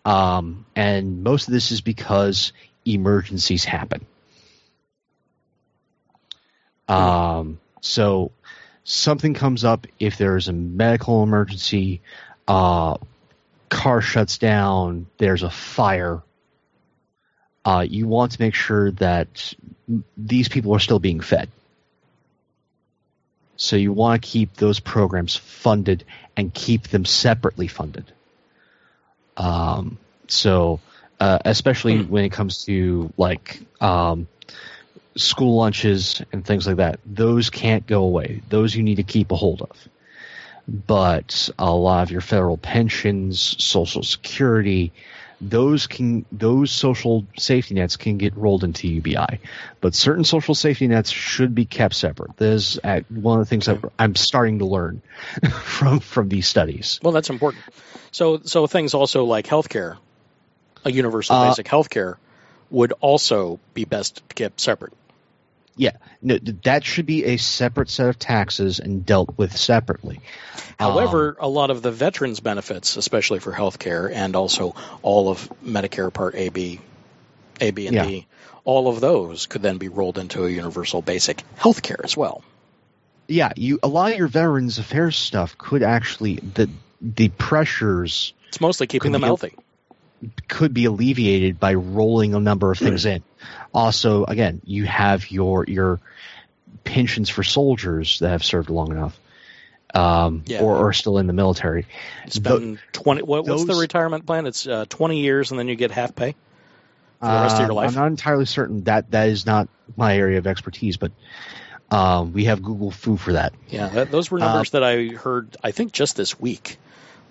um, 0.07 0.65
and 0.75 1.23
most 1.23 1.47
of 1.47 1.53
this 1.53 1.71
is 1.71 1.83
because 1.83 2.55
emergencies 2.87 3.67
happen. 3.67 4.07
Um, 6.89 7.61
so 7.83 8.33
something 8.85 9.35
comes 9.35 9.65
up 9.65 9.87
if 9.99 10.17
there's 10.17 10.49
a 10.49 10.55
medical 10.55 11.23
emergency, 11.23 12.01
uh, 12.49 12.97
car 13.71 14.03
shuts 14.03 14.37
down, 14.37 15.07
there's 15.17 15.43
a 15.43 15.51
fire. 15.51 16.23
Uh, 17.65 17.87
you 17.89 18.07
want 18.07 18.33
to 18.33 18.43
make 18.43 18.55
sure 18.55 18.91
that 18.93 19.55
these 20.17 20.49
people 20.49 20.75
are 20.75 20.79
still 20.81 20.99
being 20.99 21.21
fed. 21.21 21.49
So 23.57 23.77
you 23.77 23.93
want 23.93 24.23
to 24.23 24.29
keep 24.29 24.55
those 24.55 24.81
programs 24.81 25.37
funded 25.37 26.05
and 26.37 26.53
keep 26.53 26.89
them 26.89 27.05
separately 27.05 27.69
funded. 27.69 28.11
Um, 29.37 29.99
so, 30.29 30.81
uh, 31.21 31.39
especially 31.45 31.99
Hmm. 31.99 32.11
when 32.11 32.25
it 32.25 32.33
comes 32.33 32.65
to 32.65 33.13
like 33.17 33.61
um, 33.81 34.27
school 35.17 35.57
lunches 35.57 36.23
and 36.33 36.45
things 36.45 36.67
like 36.67 36.77
that, 36.77 37.01
those 37.05 37.51
can't 37.51 37.87
go 37.87 38.03
away. 38.05 38.43
Those 38.49 38.75
you 38.75 38.83
need 38.83 38.97
to 38.97 39.03
keep 39.03 39.31
a 39.31 39.37
hold 39.37 39.63
of. 39.63 39.89
But 40.71 41.51
a 41.59 41.73
lot 41.73 42.05
of 42.05 42.13
your 42.13 42.21
federal 42.21 42.57
pensions, 42.57 43.57
Social 43.59 44.05
Security, 44.05 44.93
those 45.41 45.87
can 45.87 46.27
those 46.31 46.71
social 46.71 47.27
safety 47.39 47.75
nets 47.75 47.97
can 47.97 48.19
get 48.19 48.37
rolled 48.37 48.63
into 48.63 48.87
UBI, 48.87 49.41
but 49.81 49.95
certain 49.95 50.25
social 50.25 50.55
safety 50.55 50.87
nets 50.87 51.11
should 51.11 51.55
be 51.55 51.65
kept 51.65 51.95
separate. 51.95 52.37
There's 52.37 52.79
uh, 52.85 53.01
one 53.09 53.41
of 53.41 53.47
the 53.47 53.49
things 53.49 53.67
that 53.67 53.79
I'm 53.99 54.15
starting 54.15 54.59
to 54.59 54.67
learn 54.67 55.03
from 55.63 56.01
from 56.01 56.29
these 56.29 56.47
studies. 56.47 57.01
Well, 57.03 57.13
that's 57.13 57.31
important. 57.31 57.65
So 58.13 58.41
so 58.45 58.67
things 58.67 58.95
also 58.95 59.25
like 59.25 59.47
healthcare, 59.47 59.97
a 60.85 60.93
universal 60.93 61.37
Uh, 61.37 61.49
basic 61.49 61.67
healthcare, 61.67 62.17
would 62.71 62.93
also 63.01 63.59
be 63.73 63.85
best 63.85 64.23
kept 64.35 64.61
separate. 64.61 64.93
Yeah, 65.81 65.93
no, 66.21 66.37
that 66.65 66.85
should 66.85 67.07
be 67.07 67.25
a 67.25 67.39
separate 67.39 67.89
set 67.89 68.07
of 68.11 68.19
taxes 68.19 68.81
and 68.81 69.07
dealt 69.07 69.39
with 69.39 69.57
separately. 69.57 70.21
However, 70.79 71.39
Um, 71.41 71.47
a 71.47 71.49
lot 71.49 71.71
of 71.71 71.81
the 71.81 71.91
veterans 71.91 72.41
benefits, 72.41 72.99
especially 72.99 73.39
for 73.39 73.51
healthcare 73.51 74.13
and 74.13 74.37
also 74.37 74.75
all 75.01 75.31
of 75.31 75.51
Medicare 75.65 76.13
Part 76.13 76.35
A, 76.35 76.51
B, 76.51 76.81
A, 77.63 77.71
B, 77.71 77.87
and 77.87 77.95
Yeah. 77.97 78.05
D, 78.05 78.27
all 78.65 78.89
of 78.89 79.01
those 79.01 79.47
could 79.47 79.63
then 79.63 79.79
be 79.79 79.89
rolled 79.89 80.19
into 80.19 80.45
a 80.45 80.51
universal 80.51 81.01
basic 81.01 81.43
healthcare 81.59 82.05
as 82.05 82.15
well. 82.15 82.45
yeah, 83.27 83.53
you 83.57 83.79
a 83.83 83.89
lot 83.89 84.13
of 84.13 84.19
your 84.19 84.29
veterans 84.29 84.79
affairs 84.79 85.17
stuff 85.17 85.57
could 85.57 85.83
actually 85.83 86.35
the 86.55 86.69
the 87.01 87.31
pressures 87.31 88.35
It's 88.49 88.61
mostly 88.61 88.87
keeping 88.87 89.13
them 89.13 89.23
healthy. 89.23 89.55
could 90.47 90.75
be 90.75 90.85
alleviated 90.85 91.59
by 91.59 91.73
rolling 91.73 92.35
a 92.35 92.41
number 92.41 92.71
of 92.71 92.79
things 92.79 93.07
in. 93.07 93.23
Also, 93.73 94.25
again, 94.25 94.61
you 94.65 94.85
have 94.87 95.31
your 95.31 95.65
your 95.67 96.01
pensions 96.85 97.29
for 97.29 97.43
soldiers 97.43 98.19
that 98.21 98.31
have 98.31 98.45
served 98.45 98.71
long 98.71 98.91
enough, 98.93 99.19
um, 99.95 100.43
Yeah. 100.47 100.63
or 100.63 100.89
are 100.89 100.93
still 100.93 101.19
in 101.19 101.27
the 101.27 101.33
military. 101.33 101.87
Spend 102.29 102.79
twenty. 102.93 103.23
What, 103.23 103.47
what's 103.47 103.65
the 103.65 103.75
retirement 103.75 104.27
plan? 104.27 104.47
It's 104.47 104.67
uh, 104.67 104.85
twenty 104.89 105.21
years, 105.21 105.51
and 105.51 105.59
then 105.59 105.69
you 105.69 105.77
get 105.77 105.91
half 105.91 106.15
pay 106.15 106.35
for 107.21 107.27
the 107.27 107.33
rest 107.33 107.55
of 107.57 107.61
your 107.61 107.71
Um, 107.71 107.77
life. 107.77 107.89
I'm 107.89 107.95
not 107.95 108.07
entirely 108.07 108.47
certain 108.47 108.85
that 108.85 109.11
that 109.11 109.29
is 109.29 109.45
not 109.45 109.69
my 109.97 110.17
area 110.17 110.39
of 110.39 110.47
expertise, 110.47 110.97
but 110.97 111.13
um, 111.91 112.33
we 112.33 112.45
have 112.45 112.63
Google 112.63 112.91
Foo 112.91 113.17
for 113.17 113.33
that. 113.33 113.53
Yeah, 113.69 113.89
that, 113.89 114.11
those 114.11 114.31
were 114.31 114.39
Uh, 114.39 114.47
numbers 114.47 114.71
that 114.71 114.85
I 114.85 115.07
heard. 115.09 115.57
I 115.63 115.73
think 115.73 115.93
just 115.93 116.17
this 116.17 116.39
week 116.41 116.79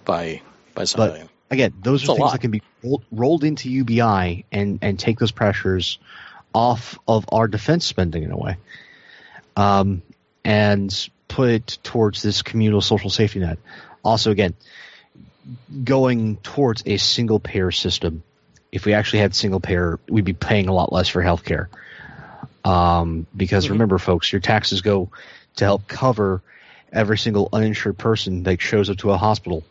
by 0.05 0.41
by 0.75 0.83
somebody. 0.83 1.23
Again, 1.51 1.73
those 1.81 2.03
a 2.07 2.11
are 2.11 2.15
things 2.15 2.25
lot. 2.25 2.31
that 2.33 2.41
can 2.41 2.51
be 2.51 2.61
rolled, 2.83 3.03
rolled 3.11 3.43
into 3.43 3.69
UBI 3.69 4.45
and 4.51 4.79
and 4.81 4.99
take 4.99 5.19
those 5.19 5.31
pressures 5.31 5.97
off 6.53 6.97
of 7.07 7.25
our 7.31 7.47
defense 7.47 7.85
spending 7.85 8.23
in 8.23 8.31
a 8.31 8.37
way, 8.37 8.57
um, 9.55 10.01
and 10.43 11.09
put 11.27 11.49
it 11.49 11.77
towards 11.83 12.21
this 12.21 12.41
communal 12.41 12.81
social 12.81 13.09
safety 13.09 13.39
net. 13.39 13.57
Also, 14.03 14.31
again, 14.31 14.53
going 15.83 16.37
towards 16.37 16.83
a 16.85 16.97
single 16.97 17.39
payer 17.39 17.71
system. 17.71 18.23
If 18.71 18.85
we 18.85 18.93
actually 18.93 19.19
had 19.19 19.33
single 19.33 19.59
payer, 19.59 19.99
we'd 20.07 20.25
be 20.25 20.33
paying 20.33 20.67
a 20.67 20.73
lot 20.73 20.93
less 20.93 21.07
for 21.07 21.23
healthcare. 21.23 21.67
Um, 22.63 23.25
because 23.35 23.65
Mhm. 23.67 23.71
remember, 23.71 23.97
folks, 23.97 24.31
your 24.31 24.41
taxes 24.41 24.81
go 24.81 25.09
to 25.55 25.65
help 25.65 25.87
cover 25.87 26.41
every 26.91 27.17
single 27.17 27.49
uninsured 27.51 27.97
person 27.97 28.43
that 28.43 28.61
shows 28.61 28.89
up 28.89 28.97
to 28.97 29.11
a 29.11 29.17
hospital. 29.17 29.63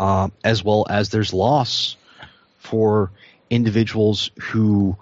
Um, 0.00 0.32
as 0.42 0.64
well 0.64 0.86
as 0.90 1.10
there's 1.10 1.32
loss 1.32 1.96
for 2.58 3.12
individuals 3.50 4.30
who 4.40 4.96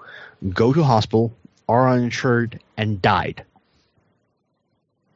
go 0.51 0.73
to 0.73 0.83
hospital, 0.83 1.33
are 1.69 1.89
uninsured, 1.89 2.61
and 2.77 3.01
died. 3.01 3.45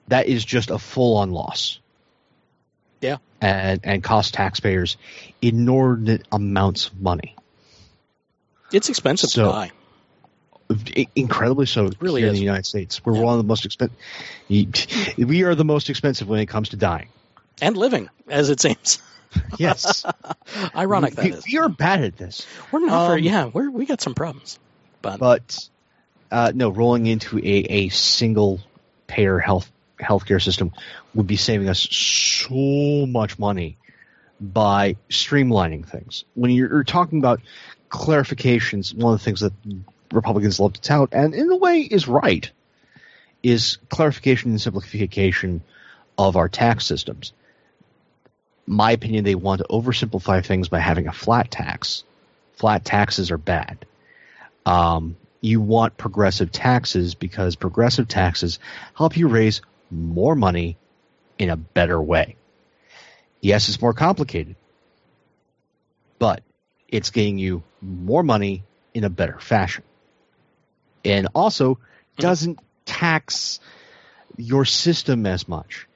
That 0.09 0.27
is 0.29 0.45
just 0.45 0.71
a 0.71 0.79
full 0.79 1.17
on 1.19 1.31
loss. 1.31 1.79
Yeah. 3.01 3.17
And, 3.41 3.81
and 3.83 4.03
cost 4.05 4.35
taxpayers 4.35 4.97
inordinate 5.41 6.27
amounts 6.31 6.87
of 6.89 7.01
money. 7.01 7.35
It's 8.73 8.89
expensive 8.89 9.31
So- 9.31 9.47
to 9.47 9.51
buy. 9.51 9.71
I- 10.97 11.09
Incredibly 11.15 11.67
so 11.67 11.91
really 12.01 12.23
here 12.23 12.29
in 12.31 12.35
the 12.35 12.41
United 12.41 12.65
States. 12.65 13.05
We're 13.05 13.17
Yeah. 13.17 13.23
one 13.23 13.35
of 13.35 13.39
the 13.39 13.45
most 13.45 13.67
expensive. 13.67 13.97
We 14.49 15.43
are 15.43 15.55
the 15.55 15.65
most 15.67 15.91
expensive 15.91 16.29
when 16.29 16.41
it 16.41 16.47
comes 16.47 16.71
to 16.71 16.77
dying. 16.77 17.09
And 17.63 17.77
living, 17.77 18.11
as 18.29 18.51
it 18.51 18.61
seems. 18.61 19.01
Yes. 19.57 20.05
Ironic 20.77 21.15
that 21.15 21.25
we, 21.25 21.33
is. 21.33 21.47
we 21.47 21.57
are 21.57 21.71
bad 21.71 22.05
at 22.05 22.19
this. 22.19 22.47
We're 22.71 22.85
not 22.85 23.07
very. 23.07 23.21
um, 23.21 23.25
Yeah, 23.25 23.45
we're 23.47 23.71
we 23.71 23.87
got 23.87 24.03
some 24.03 24.15
problems, 24.15 24.59
but, 25.01 25.19
but 25.19 25.71
uh, 26.31 26.53
no, 26.55 26.69
rolling 26.69 27.07
into 27.07 27.39
a, 27.39 27.41
a 27.43 27.89
single 27.89 28.61
payer 29.07 29.39
health 29.39 29.73
healthcare 29.99 30.43
system 30.43 30.73
would 31.15 31.27
be 31.27 31.37
saving 31.37 31.71
us 31.71 31.81
so 31.81 33.07
much 33.07 33.39
money 33.39 33.79
by 34.39 34.97
streamlining 35.09 35.89
things. 35.89 36.25
When 36.35 36.51
you're, 36.51 36.69
you're 36.69 36.85
talking 36.85 37.19
about 37.19 37.41
clarifications, 37.89 38.95
one 38.95 39.15
of 39.15 39.21
the 39.21 39.25
things 39.25 39.41
that 39.41 39.55
Republicans 40.13 40.61
love 40.61 40.75
to 40.75 40.81
tout, 40.83 41.09
and 41.13 41.35
in 41.35 41.51
a 41.51 41.57
way 41.57 41.81
is 41.81 42.07
right, 42.07 42.51
is 43.43 43.79
clarification 43.89 44.51
and 44.51 44.61
simplification 44.61 45.63
of 46.19 46.37
our 46.37 46.51
tax 46.51 46.85
systems. 46.85 47.33
My 48.67 48.93
opinion, 48.93 49.25
they 49.25 49.35
want 49.35 49.61
to 49.61 49.67
oversimplify 49.69 50.45
things 50.45 50.69
by 50.69 50.79
having 50.79 51.09
a 51.09 51.13
flat 51.13 51.51
tax. 51.51 52.05
Flat 52.57 52.85
taxes 52.85 53.31
are 53.31 53.39
bad 53.39 53.87
um, 54.65 55.17
you 55.41 55.61
want 55.61 55.97
progressive 55.97 56.53
taxes 56.53 57.15
because 57.15 57.57
progressive 57.57 58.09
taxes 58.09 58.59
help 58.95 59.17
you 59.17 59.29
raise 59.29 59.61
more 59.91 60.35
money 60.35 60.77
in 61.39 61.51
a 61.51 61.57
better 61.57 62.01
way. 62.01 62.37
Yes, 63.41 63.69
it's 63.69 63.81
more 63.81 63.93
complicated, 63.93 64.55
but 66.19 66.43
it's 66.89 67.11
getting 67.11 67.39
you 67.39 67.65
more 67.81 68.23
money 68.23 68.63
in 68.95 69.05
a 69.05 69.11
better 69.11 69.39
fashion. 69.41 69.83
And 71.05 71.29
also 71.35 71.79
doesn't 72.19 72.61
tax 72.85 73.59
your 74.37 74.65
system 74.65 75.27
as 75.27 75.49
much. 75.49 75.89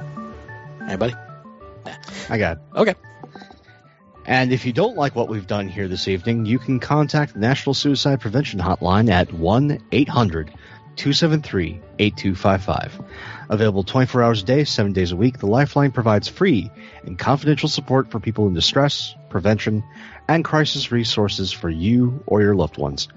Anybody? 0.86 1.14
I 2.28 2.38
got 2.38 2.58
it. 2.58 2.62
Okay. 2.74 2.94
And 4.24 4.52
if 4.52 4.64
you 4.64 4.72
don't 4.72 4.96
like 4.96 5.16
what 5.16 5.28
we've 5.28 5.46
done 5.46 5.68
here 5.68 5.88
this 5.88 6.06
evening, 6.06 6.46
you 6.46 6.58
can 6.58 6.78
contact 6.78 7.34
the 7.34 7.40
National 7.40 7.74
Suicide 7.74 8.20
Prevention 8.20 8.60
Hotline 8.60 9.10
at 9.10 9.32
1 9.32 9.78
800 9.90 10.52
273 10.96 11.80
8255. 11.98 13.00
Available 13.48 13.82
24 13.82 14.22
hours 14.22 14.42
a 14.42 14.44
day, 14.44 14.64
7 14.64 14.92
days 14.92 15.12
a 15.12 15.16
week, 15.16 15.38
the 15.38 15.46
Lifeline 15.46 15.90
provides 15.90 16.28
free 16.28 16.70
and 17.04 17.18
confidential 17.18 17.68
support 17.68 18.10
for 18.10 18.20
people 18.20 18.46
in 18.46 18.54
distress, 18.54 19.14
prevention, 19.28 19.82
and 20.28 20.44
crisis 20.44 20.92
resources 20.92 21.50
for 21.50 21.68
you 21.68 22.22
or 22.26 22.42
your 22.42 22.54
loved 22.54 22.78
ones. 22.78 23.08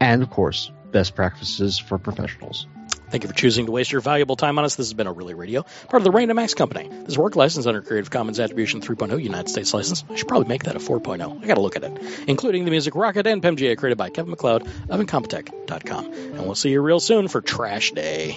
And, 0.00 0.22
of 0.22 0.30
course, 0.30 0.70
best 0.92 1.14
practices 1.14 1.78
for 1.78 1.98
professionals. 1.98 2.66
Thank 3.14 3.22
you 3.22 3.28
for 3.28 3.36
choosing 3.36 3.66
to 3.66 3.70
waste 3.70 3.92
your 3.92 4.00
valuable 4.00 4.34
time 4.34 4.58
on 4.58 4.64
us. 4.64 4.74
This 4.74 4.88
has 4.88 4.92
been 4.92 5.06
a 5.06 5.12
Really 5.12 5.34
Radio, 5.34 5.62
part 5.62 6.00
of 6.00 6.02
the 6.02 6.10
Random 6.10 6.36
Acts 6.36 6.54
Company. 6.54 6.88
This 6.88 7.16
work 7.16 7.36
license 7.36 7.64
under 7.64 7.80
Creative 7.80 8.10
Commons 8.10 8.40
Attribution 8.40 8.80
3.0 8.80 9.22
United 9.22 9.48
States 9.48 9.72
license. 9.72 10.02
I 10.10 10.16
should 10.16 10.26
probably 10.26 10.48
make 10.48 10.64
that 10.64 10.74
a 10.74 10.80
4.0. 10.80 11.40
I 11.40 11.46
got 11.46 11.54
to 11.54 11.60
look 11.60 11.76
at 11.76 11.84
it. 11.84 11.96
Including 12.26 12.64
the 12.64 12.72
music 12.72 12.96
Rocket 12.96 13.24
and 13.28 13.40
Pamgaea 13.40 13.78
created 13.78 13.98
by 13.98 14.10
Kevin 14.10 14.30
MacLeod 14.30 14.66
of 14.88 15.00
Incompetech.com. 15.00 16.12
And 16.12 16.40
we'll 16.40 16.56
see 16.56 16.70
you 16.70 16.80
real 16.80 16.98
soon 16.98 17.28
for 17.28 17.40
Trash 17.40 17.92
Day. 17.92 18.36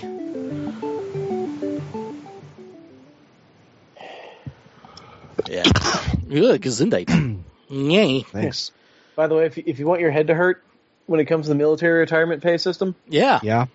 Yeah. 5.49 5.63
Ugh, 5.65 6.61
Gesundheit. 6.61 7.39
Yay. 7.69 8.21
Thanks. 8.21 8.71
By 9.15 9.25
the 9.25 9.33
way, 9.33 9.47
if 9.47 9.57
you, 9.57 9.63
if 9.65 9.79
you 9.79 9.87
want 9.87 10.01
your 10.01 10.11
head 10.11 10.27
to 10.27 10.35
hurt 10.35 10.63
when 11.07 11.19
it 11.19 11.25
comes 11.25 11.47
to 11.47 11.49
the 11.49 11.55
military 11.55 11.97
retirement 11.97 12.43
pay 12.43 12.59
system, 12.59 12.93
Yeah. 13.07 13.39
Yeah. 13.41 13.65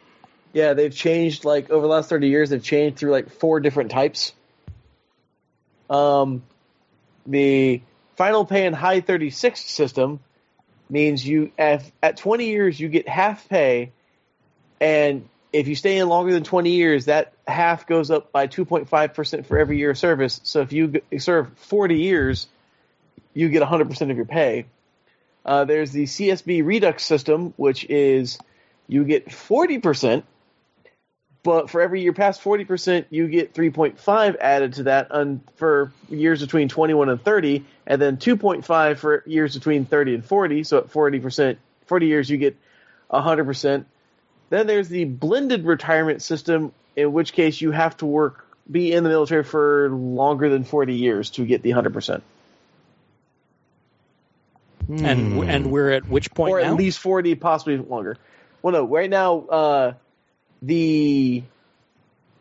Yeah, 0.52 0.74
they've 0.74 0.94
changed 0.94 1.44
like 1.44 1.70
over 1.70 1.82
the 1.82 1.92
last 1.92 2.08
thirty 2.08 2.28
years. 2.28 2.50
They've 2.50 2.62
changed 2.62 2.98
through 2.98 3.12
like 3.12 3.30
four 3.30 3.60
different 3.60 3.90
types. 3.90 4.32
Um, 5.88 6.42
the 7.26 7.82
final 8.16 8.44
pay 8.44 8.66
and 8.66 8.74
high 8.74 9.00
thirty 9.00 9.30
six 9.30 9.60
system 9.60 10.20
means 10.90 11.26
you 11.26 11.52
at, 11.58 11.90
at 12.02 12.16
twenty 12.18 12.46
years 12.46 12.78
you 12.78 12.88
get 12.88 13.08
half 13.08 13.48
pay, 13.48 13.92
and 14.80 15.28
if 15.52 15.68
you 15.68 15.74
stay 15.74 15.98
in 15.98 16.08
longer 16.08 16.32
than 16.32 16.44
twenty 16.44 16.72
years, 16.72 17.06
that 17.06 17.32
half 17.46 17.86
goes 17.86 18.10
up 18.10 18.32
by 18.32 18.46
two 18.46 18.64
point 18.64 18.88
five 18.88 19.14
percent 19.14 19.46
for 19.46 19.58
every 19.58 19.78
year 19.78 19.90
of 19.90 19.98
service. 19.98 20.40
So 20.44 20.60
if 20.60 20.72
you 20.72 21.00
serve 21.18 21.56
forty 21.56 22.00
years, 22.00 22.46
you 23.32 23.48
get 23.48 23.62
hundred 23.62 23.88
percent 23.88 24.10
of 24.10 24.16
your 24.16 24.26
pay. 24.26 24.66
Uh, 25.44 25.64
there's 25.64 25.90
the 25.92 26.04
CSB 26.04 26.64
Redux 26.64 27.04
system, 27.04 27.52
which 27.56 27.84
is 27.88 28.38
you 28.86 29.04
get 29.04 29.28
40%, 29.28 30.22
but 31.42 31.70
for 31.70 31.80
every 31.80 32.02
year 32.02 32.12
past 32.12 32.42
40%, 32.42 33.06
you 33.10 33.26
get 33.26 33.52
3.5 33.54 34.36
added 34.40 34.74
to 34.74 34.82
that 34.84 35.08
un- 35.10 35.42
for 35.56 35.92
years 36.08 36.40
between 36.40 36.68
21 36.68 37.08
and 37.08 37.22
30, 37.22 37.64
and 37.86 38.00
then 38.00 38.16
2.5 38.16 38.98
for 38.98 39.22
years 39.26 39.54
between 39.54 39.84
30 39.84 40.14
and 40.14 40.24
40. 40.24 40.62
So 40.64 40.78
at 40.78 40.90
40%, 40.90 41.56
40 41.86 42.06
years, 42.06 42.30
you 42.30 42.36
get 42.36 42.56
100%. 43.10 43.84
Then 44.50 44.66
there's 44.66 44.88
the 44.88 45.04
blended 45.04 45.64
retirement 45.64 46.22
system, 46.22 46.72
in 46.94 47.12
which 47.12 47.32
case 47.32 47.60
you 47.60 47.72
have 47.72 47.96
to 47.98 48.06
work, 48.06 48.46
be 48.70 48.92
in 48.92 49.02
the 49.02 49.10
military 49.10 49.42
for 49.42 49.90
longer 49.90 50.48
than 50.48 50.62
40 50.62 50.94
years 50.94 51.30
to 51.30 51.44
get 51.44 51.62
the 51.62 51.70
100%. 51.70 52.22
And 54.88 55.42
and 55.44 55.70
we're 55.70 55.90
at 55.90 56.08
which 56.08 56.30
point 56.32 56.52
or 56.52 56.60
now? 56.60 56.66
at 56.66 56.74
least 56.74 56.98
40, 56.98 57.34
possibly 57.36 57.78
longer. 57.78 58.16
Well, 58.62 58.72
no, 58.72 58.84
right 58.84 59.08
now, 59.08 59.40
uh, 59.40 59.92
the 60.62 61.42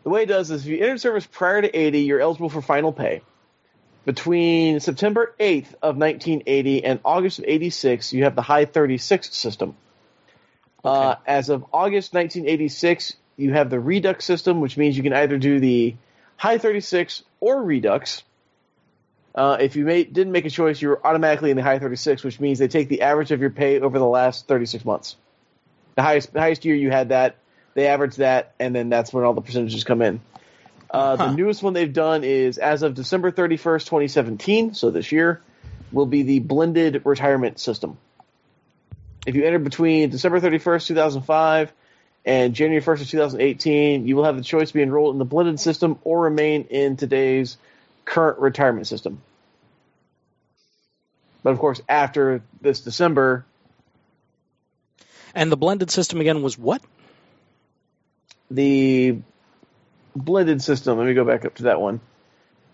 the 0.04 0.10
way 0.10 0.24
it 0.24 0.28
does 0.28 0.50
is 0.50 0.66
if 0.66 0.72
you 0.72 0.80
entered 0.80 1.02
service 1.02 1.28
prior 1.28 1.62
to 1.62 1.76
80, 1.76 2.02
you're 2.02 2.22
eligible 2.22 2.50
for 2.50 2.62
final 2.62 2.92
pay. 2.92 3.22
Between 4.04 4.80
September 4.80 5.36
8th 5.40 5.74
of 5.82 5.96
1980 5.96 6.84
and 6.84 7.00
August 7.06 7.40
of 7.40 7.46
86, 7.48 8.14
you 8.14 8.24
have 8.24 8.36
the 8.36 8.42
high 8.42 8.66
36 8.66 9.36
system. 9.36 9.76
Uh, 10.84 11.16
as 11.28 11.50
of 11.50 11.66
August 11.72 12.14
1986, 12.14 13.16
you 13.38 13.54
have 13.54 13.70
the 13.70 13.80
Redux 13.80 14.26
system, 14.26 14.60
which 14.60 14.76
means 14.76 14.98
you 14.98 15.04
can 15.04 15.14
either 15.14 15.38
do 15.38 15.60
the 15.60 15.96
high 16.36 16.58
36 16.58 17.24
or 17.40 17.62
Redux. 17.62 18.24
Uh, 19.36 19.58
if 19.60 19.76
you 19.76 19.86
made, 19.86 20.12
didn't 20.12 20.34
make 20.34 20.46
a 20.46 20.50
choice, 20.50 20.82
you're 20.82 21.00
automatically 21.06 21.52
in 21.52 21.58
the 21.58 21.64
high 21.64 21.78
36, 21.78 22.24
which 22.24 22.40
means 22.40 22.58
they 22.58 22.68
take 22.68 22.90
the 22.90 23.04
average 23.04 23.32
of 23.32 23.40
your 23.40 23.52
pay 23.52 23.80
over 23.80 24.00
the 24.00 24.06
last 24.06 24.48
36 24.48 24.84
months. 24.84 25.16
The 25.96 26.02
highest, 26.02 26.34
the 26.34 26.40
highest 26.40 26.66
year 26.66 26.76
you 26.76 26.90
had 26.90 27.10
that, 27.10 27.36
they 27.74 27.88
average 27.88 28.18
that, 28.18 28.54
and 28.60 28.76
then 28.76 28.90
that's 28.90 29.14
when 29.14 29.24
all 29.24 29.34
the 29.34 29.42
percentages 29.42 29.84
come 29.84 30.02
in. 30.02 30.22
Uh, 30.90 31.16
The 31.16 31.32
newest 31.32 31.64
one 31.64 31.74
they've 31.74 31.92
done 31.92 32.24
is 32.24 32.58
as 32.58 32.84
of 32.84 32.94
December 32.96 33.32
31st, 33.32 33.86
2017, 33.86 34.74
so 34.74 34.92
this 34.92 35.12
year, 35.12 35.42
will 35.92 36.06
be 36.06 36.24
the 36.24 36.40
blended 36.40 37.02
retirement 37.06 37.60
system. 37.60 37.98
If 39.26 39.36
you 39.36 39.46
enter 39.46 39.60
between 39.60 40.10
December 40.10 40.40
31st, 40.40 40.88
2005 40.88 41.72
and 42.26 42.54
January 42.54 42.82
1st 42.82 43.02
of 43.02 43.10
2018, 43.10 44.08
you 44.08 44.16
will 44.16 44.24
have 44.24 44.36
the 44.36 44.44
choice 44.44 44.70
to 44.70 44.74
be 44.74 44.82
enrolled 44.82 45.16
in 45.16 45.20
the 45.20 45.26
blended 45.26 45.60
system 45.60 46.00
or 46.04 46.22
remain 46.22 46.66
in 46.70 46.98
today's 46.98 47.58
current 48.06 48.40
retirement 48.40 48.88
system. 48.88 49.22
But 51.44 51.52
of 51.52 51.60
course, 51.60 51.82
after 51.88 52.42
this 52.62 52.82
December, 52.82 53.46
and 55.34 55.52
the 55.52 55.58
blended 55.58 55.90
system 55.90 56.20
again 56.20 56.42
was 56.42 56.58
what? 56.58 56.82
The 58.52 59.18
blended 60.16 60.62
system, 60.62 60.98
let 60.98 61.08
me 61.08 61.14
go 61.14 61.26
back 61.26 61.46
up 61.46 61.56
to 61.56 61.64
that 61.64 61.82
one. 61.82 62.00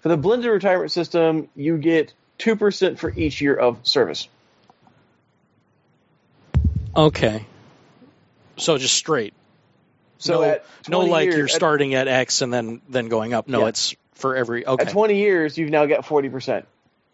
For 0.01 0.09
the 0.09 0.17
blended 0.17 0.49
retirement 0.51 0.91
system, 0.91 1.49
you 1.55 1.77
get 1.77 2.13
2% 2.39 2.97
for 2.97 3.11
each 3.15 3.41
year 3.41 3.55
of 3.55 3.79
service. 3.83 4.27
Okay. 6.95 7.45
So 8.57 8.77
just 8.77 8.95
straight. 8.95 9.33
So 10.17 10.41
no, 10.41 10.43
at 10.43 10.65
no 10.89 10.97
20 10.99 11.11
like 11.11 11.23
years- 11.25 11.35
you're 11.35 11.45
at- 11.45 11.51
starting 11.51 11.93
at 11.93 12.07
X 12.07 12.41
and 12.41 12.51
then 12.51 12.81
then 12.89 13.07
going 13.07 13.33
up. 13.33 13.47
No, 13.47 13.61
Yeah. 13.61 13.67
it's 13.67 13.95
for 14.13 14.35
every 14.35 14.65
okay. 14.65 14.85
At 14.85 14.91
20 14.91 15.15
years, 15.15 15.57
you've 15.57 15.69
now 15.69 15.85
got 15.85 16.05
40%. 16.05 16.65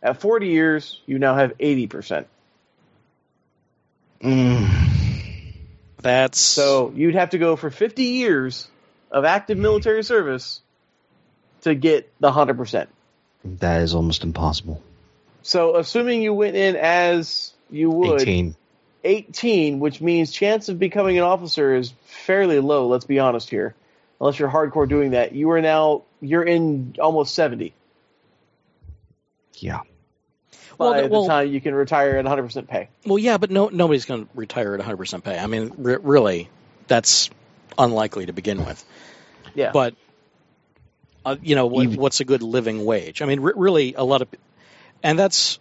At 0.02 0.21
40 0.21 0.47
years, 0.47 1.02
you 1.06 1.19
now 1.19 1.36
have 1.36 1.54
80%. 1.60 2.28
Mm. 4.21 4.83
That's 6.04 6.39
So 6.39 6.92
you'd 6.96 7.16
have 7.16 7.32
to 7.32 7.38
go 7.38 7.56
for 7.56 7.70
50 7.70 8.04
years 8.04 8.68
of 9.10 9.24
active 9.24 9.58
military 9.58 10.04
service 10.04 10.62
to 11.62 11.74
get 11.74 12.12
the 12.20 12.30
100%. 12.30 12.88
That 13.46 13.82
is 13.82 13.96
almost 13.96 14.24
impossible. 14.24 14.82
So 15.44 15.78
assuming 15.78 16.22
you 16.22 16.34
went 16.34 16.56
in 16.56 16.76
as 16.76 17.54
you 17.70 17.89
would 17.89 18.22
18. 18.22 18.56
18, 19.06 19.80
which 19.80 20.02
means 20.02 20.32
chance 20.32 20.70
of 20.70 20.78
becoming 20.78 21.18
an 21.18 21.24
officer 21.24 21.76
is 21.76 21.94
fairly 22.06 22.60
low, 22.60 22.88
let's 22.88 23.06
be 23.06 23.20
honest 23.20 23.50
here. 23.50 23.74
Unless 24.20 24.39
you're 24.39 24.50
hardcore 24.50 24.88
doing 24.88 25.12
that, 25.12 25.34
you 25.34 25.52
are 25.52 25.62
now 25.62 26.04
you're 26.22 26.44
in 26.44 26.96
almost 27.00 27.36
70 27.36 27.74
Yeah. 29.56 29.82
Well, 30.78 30.92
by 30.94 31.02
the- 31.02 31.10
the 31.10 31.28
time 31.28 31.48
you 31.54 31.62
can 31.62 31.74
retire 31.76 32.18
at 32.18 32.26
100% 32.26 32.68
pay. 32.68 32.90
well, 33.06 33.18
yeah, 33.20 33.38
but 33.38 33.52
no 33.52 33.70
nobody's 33.70 34.06
going 34.06 34.26
to 34.26 34.30
retire 34.36 34.74
at 34.74 34.80
100 34.80 34.98
percent 34.98 35.24
pay. 35.24 35.38
I 35.38 35.48
mean, 35.48 35.74
re- 35.78 35.98
really, 36.02 36.50
that's 36.88 37.30
unlikely 37.78 38.26
to 38.28 38.34
begin 38.34 38.66
with. 38.66 38.84
Yeah. 39.56 39.72
But 39.72 39.96
uh, 41.26 41.38
you 41.42 41.56
know, 41.56 41.68
what, 41.68 41.88
what's 41.90 42.20
a 42.20 42.26
good 42.26 42.42
living 42.44 42.84
wage? 42.86 43.22
I 43.22 43.26
mean, 43.26 43.40
re- 43.40 43.54
really, 43.56 43.94
a 43.94 44.04
lot 44.04 44.22
of, 44.22 44.28
and 45.02 45.18
that's 45.18 45.60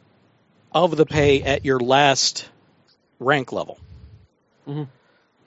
of 0.73 0.97
the 0.97 1.07
pay 1.07 1.43
at 1.43 1.65
your 1.65 1.79
last 1.79 2.49
rank 3.21 3.53
level. 3.53 3.79
Mhm. 4.67 4.89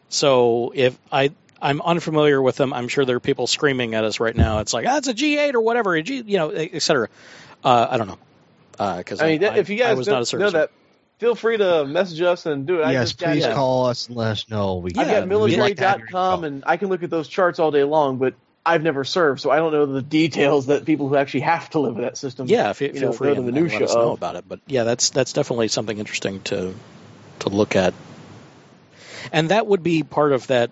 So 0.10 0.72
if 0.76 0.98
I 1.12 1.32
I'm 1.62 1.82
unfamiliar 1.82 2.42
with 2.42 2.56
them, 2.58 2.74
I'm 2.74 2.88
sure 2.88 3.06
there 3.06 3.16
are 3.16 3.20
people 3.22 3.48
screaming 3.48 3.96
at 3.96 4.04
us 4.04 4.20
right 4.20 4.36
now. 4.36 4.60
It's 4.60 4.74
like, 4.74 4.86
ah, 4.88 4.98
it's 4.98 5.08
a 5.08 5.14
G8 5.14 5.54
or 5.56 5.62
whatever, 5.62 5.96
a 5.96 6.04
G, 6.04 6.22
you 6.26 6.38
know, 6.38 6.50
et 6.50 6.82
cetera. 6.82 7.10
Uh, 7.64 7.88
I 7.90 7.98
don't 7.98 8.08
know. 8.08 8.20
Uh, 8.80 8.98
because 8.98 9.22
I 9.22 9.28
mean, 9.28 9.42
that- 9.42 9.58
if 9.58 9.70
you 9.70 9.76
I 9.76 9.90
guys 9.90 9.98
was 9.98 10.08
don't 10.08 10.20
not 10.20 10.34
a 10.34 10.38
know 10.38 10.50
that, 10.52 10.72
feel 11.20 11.36
free 11.36 11.58
to 11.58 11.86
message 11.86 12.22
us 12.22 12.46
and 12.46 12.66
do 12.66 12.82
it. 12.82 12.84
I 12.84 12.92
yes, 12.94 13.10
just 13.10 13.20
got- 13.20 13.32
please 13.32 13.44
yeah. 13.46 13.54
call 13.54 13.86
us 13.88 14.08
and 14.08 14.18
let 14.18 14.32
us 14.32 14.50
know. 14.50 14.76
We 14.76 14.92
I've 14.98 15.08
Yeah, 15.08 15.26
got 15.26 15.30
we'd 15.30 15.58
like 15.58 15.78
to 15.78 15.86
have 15.86 16.00
your 16.00 16.08
military.com 16.08 16.44
info. 16.44 16.48
and 16.48 16.64
I 16.68 16.78
can 16.78 16.90
look 16.90 17.04
at 17.04 17.10
those 17.10 17.28
charts 17.28 17.60
all 17.60 17.72
day 17.72 17.84
long, 17.84 18.18
but 18.18 18.34
I've 18.66 18.82
never 18.84 19.04
served, 19.04 19.42
so 19.42 19.52
I 19.52 19.58
don't 19.58 19.72
know 19.72 19.86
the 19.86 20.02
details 20.02 20.66
that 20.68 20.86
people 20.86 21.08
who 21.08 21.16
actually 21.16 21.42
have 21.42 21.70
to 21.70 21.80
live 21.80 21.96
with 21.96 22.04
that 22.04 22.18
system. 22.18 22.48
Yeah, 22.48 22.72
if 22.72 22.82
you, 22.82 22.88
you 22.88 22.94
feel 22.94 23.02
know, 23.04 23.12
free 23.14 23.30
to 23.30 23.36
the 23.36 23.48
and 23.48 23.54
minutia 23.54 23.80
let 23.82 23.90
us 23.90 23.96
know 23.96 24.12
of. 24.12 24.18
about 24.18 24.36
it. 24.38 24.46
But 24.48 24.60
yeah, 24.66 24.84
that's 24.84 25.12
that's 25.12 25.34
definitely 25.34 25.68
something 25.68 25.98
interesting 25.98 26.42
to 26.46 26.74
to 27.40 27.50
look 27.50 27.76
at, 27.76 27.94
and 29.32 29.50
that 29.50 29.68
would 29.68 29.84
be 29.84 30.04
part 30.04 30.32
of 30.32 30.48
that 30.48 30.72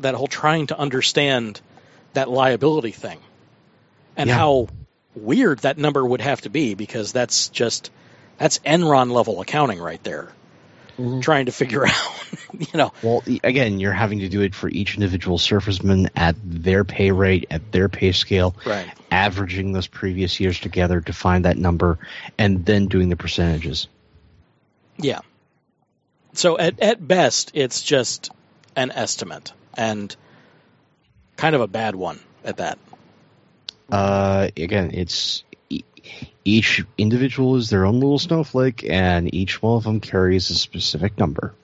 that 0.00 0.14
whole 0.14 0.28
trying 0.28 0.68
to 0.68 0.78
understand 0.78 1.60
that 2.12 2.30
liability 2.30 2.92
thing, 2.92 3.18
and 4.16 4.28
Yeah. 4.28 4.36
how 4.36 4.68
weird 5.22 5.60
that 5.60 5.78
number 5.78 6.04
would 6.04 6.20
have 6.20 6.40
to 6.42 6.50
be 6.50 6.74
because 6.74 7.12
that's 7.12 7.48
just 7.48 7.90
that's 8.38 8.58
Enron 8.60 9.10
level 9.10 9.40
accounting 9.40 9.78
right 9.80 10.02
there, 10.04 10.28
Mhm. 10.98 11.22
trying 11.22 11.46
to 11.46 11.52
figure 11.52 11.86
out, 11.88 11.94
you 12.58 12.66
know, 12.74 12.92
Well, 13.02 13.22
again, 13.44 13.80
you're 13.80 13.92
having 13.92 14.20
to 14.20 14.28
do 14.28 14.42
it 14.42 14.54
for 14.54 14.68
each 14.68 14.94
individual 14.94 15.38
surfaceman 15.38 16.08
at 16.16 16.36
their 16.44 16.84
pay 16.84 17.10
rate, 17.10 17.46
at 17.50 17.72
their 17.72 17.88
pay 17.88 18.12
scale, 18.12 18.54
right. 18.64 18.86
averaging 19.10 19.72
those 19.72 19.86
previous 19.88 20.38
years 20.40 20.58
together 20.60 21.00
to 21.00 21.12
find 21.12 21.44
that 21.44 21.56
number, 21.58 21.98
and 22.36 22.64
then 22.64 22.86
doing 22.86 23.08
the 23.08 23.16
percentages. 23.16 23.88
Yeah. 24.98 25.20
So 26.34 26.58
at 26.58 26.80
at 26.80 27.06
best, 27.06 27.52
it's 27.54 27.82
just 27.82 28.30
an 28.76 28.92
estimate 28.92 29.52
and 29.76 30.14
kind 31.36 31.54
of 31.54 31.60
a 31.60 31.66
bad 31.66 31.94
one 31.96 32.20
at 32.44 32.58
that. 32.58 32.78
Uh, 33.90 34.48
again, 34.56 34.90
it's 34.92 35.44
each 36.44 36.84
individual 36.96 37.56
is 37.56 37.70
their 37.70 37.84
own 37.84 38.00
little 38.00 38.18
snowflake, 38.18 38.84
and 38.88 39.32
each 39.34 39.62
one 39.62 39.76
of 39.76 39.84
them 39.84 40.00
carries 40.00 40.50
a 40.50 40.54
specific 40.54 41.18
number. 41.18 41.54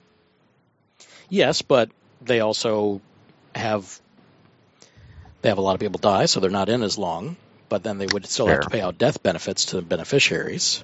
Yes, 1.29 1.61
but 1.61 1.89
they 2.21 2.39
also 2.39 3.01
have 3.55 3.99
they 5.41 5.49
have 5.49 5.57
a 5.57 5.61
lot 5.61 5.73
of 5.73 5.79
people 5.79 5.99
die, 5.99 6.25
so 6.25 6.39
they're 6.39 6.49
not 6.49 6.69
in 6.69 6.83
as 6.83 6.97
long. 6.97 7.35
But 7.67 7.83
then 7.83 7.97
they 7.97 8.05
would 8.05 8.27
still 8.27 8.47
have 8.47 8.61
to 8.61 8.69
pay 8.69 8.81
out 8.81 8.97
death 8.99 9.23
benefits 9.23 9.65
to 9.65 9.77
the 9.77 9.81
beneficiaries. 9.81 10.83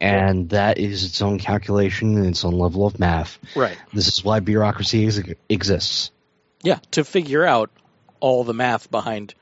And 0.00 0.50
that 0.50 0.78
is 0.78 1.04
its 1.04 1.20
own 1.22 1.38
calculation 1.38 2.16
and 2.16 2.26
its 2.26 2.44
own 2.44 2.54
level 2.54 2.86
of 2.86 2.98
math. 2.98 3.38
Right. 3.54 3.76
This 3.92 4.08
is 4.08 4.24
why 4.24 4.40
bureaucracy 4.40 5.06
ex- 5.06 5.20
exists. 5.48 6.10
Yeah, 6.62 6.78
to 6.92 7.04
figure 7.04 7.44
out 7.44 7.70
all 8.20 8.44
the 8.44 8.54
math 8.54 8.90
behind 8.90 9.34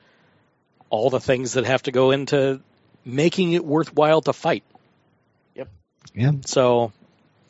all 0.91 1.11
the 1.11 1.21
things 1.21 1.55
that 1.55 1.65
have 1.65 1.83
to 1.85 1.93
go 1.93 2.11
into 2.11 2.61
making 3.05 3.53
it 3.53 3.65
worthwhile 3.65 4.21
to 4.23 4.33
fight. 4.33 4.63
Yep. 5.55 5.69
Yeah. 6.15 6.33
So, 6.47 6.93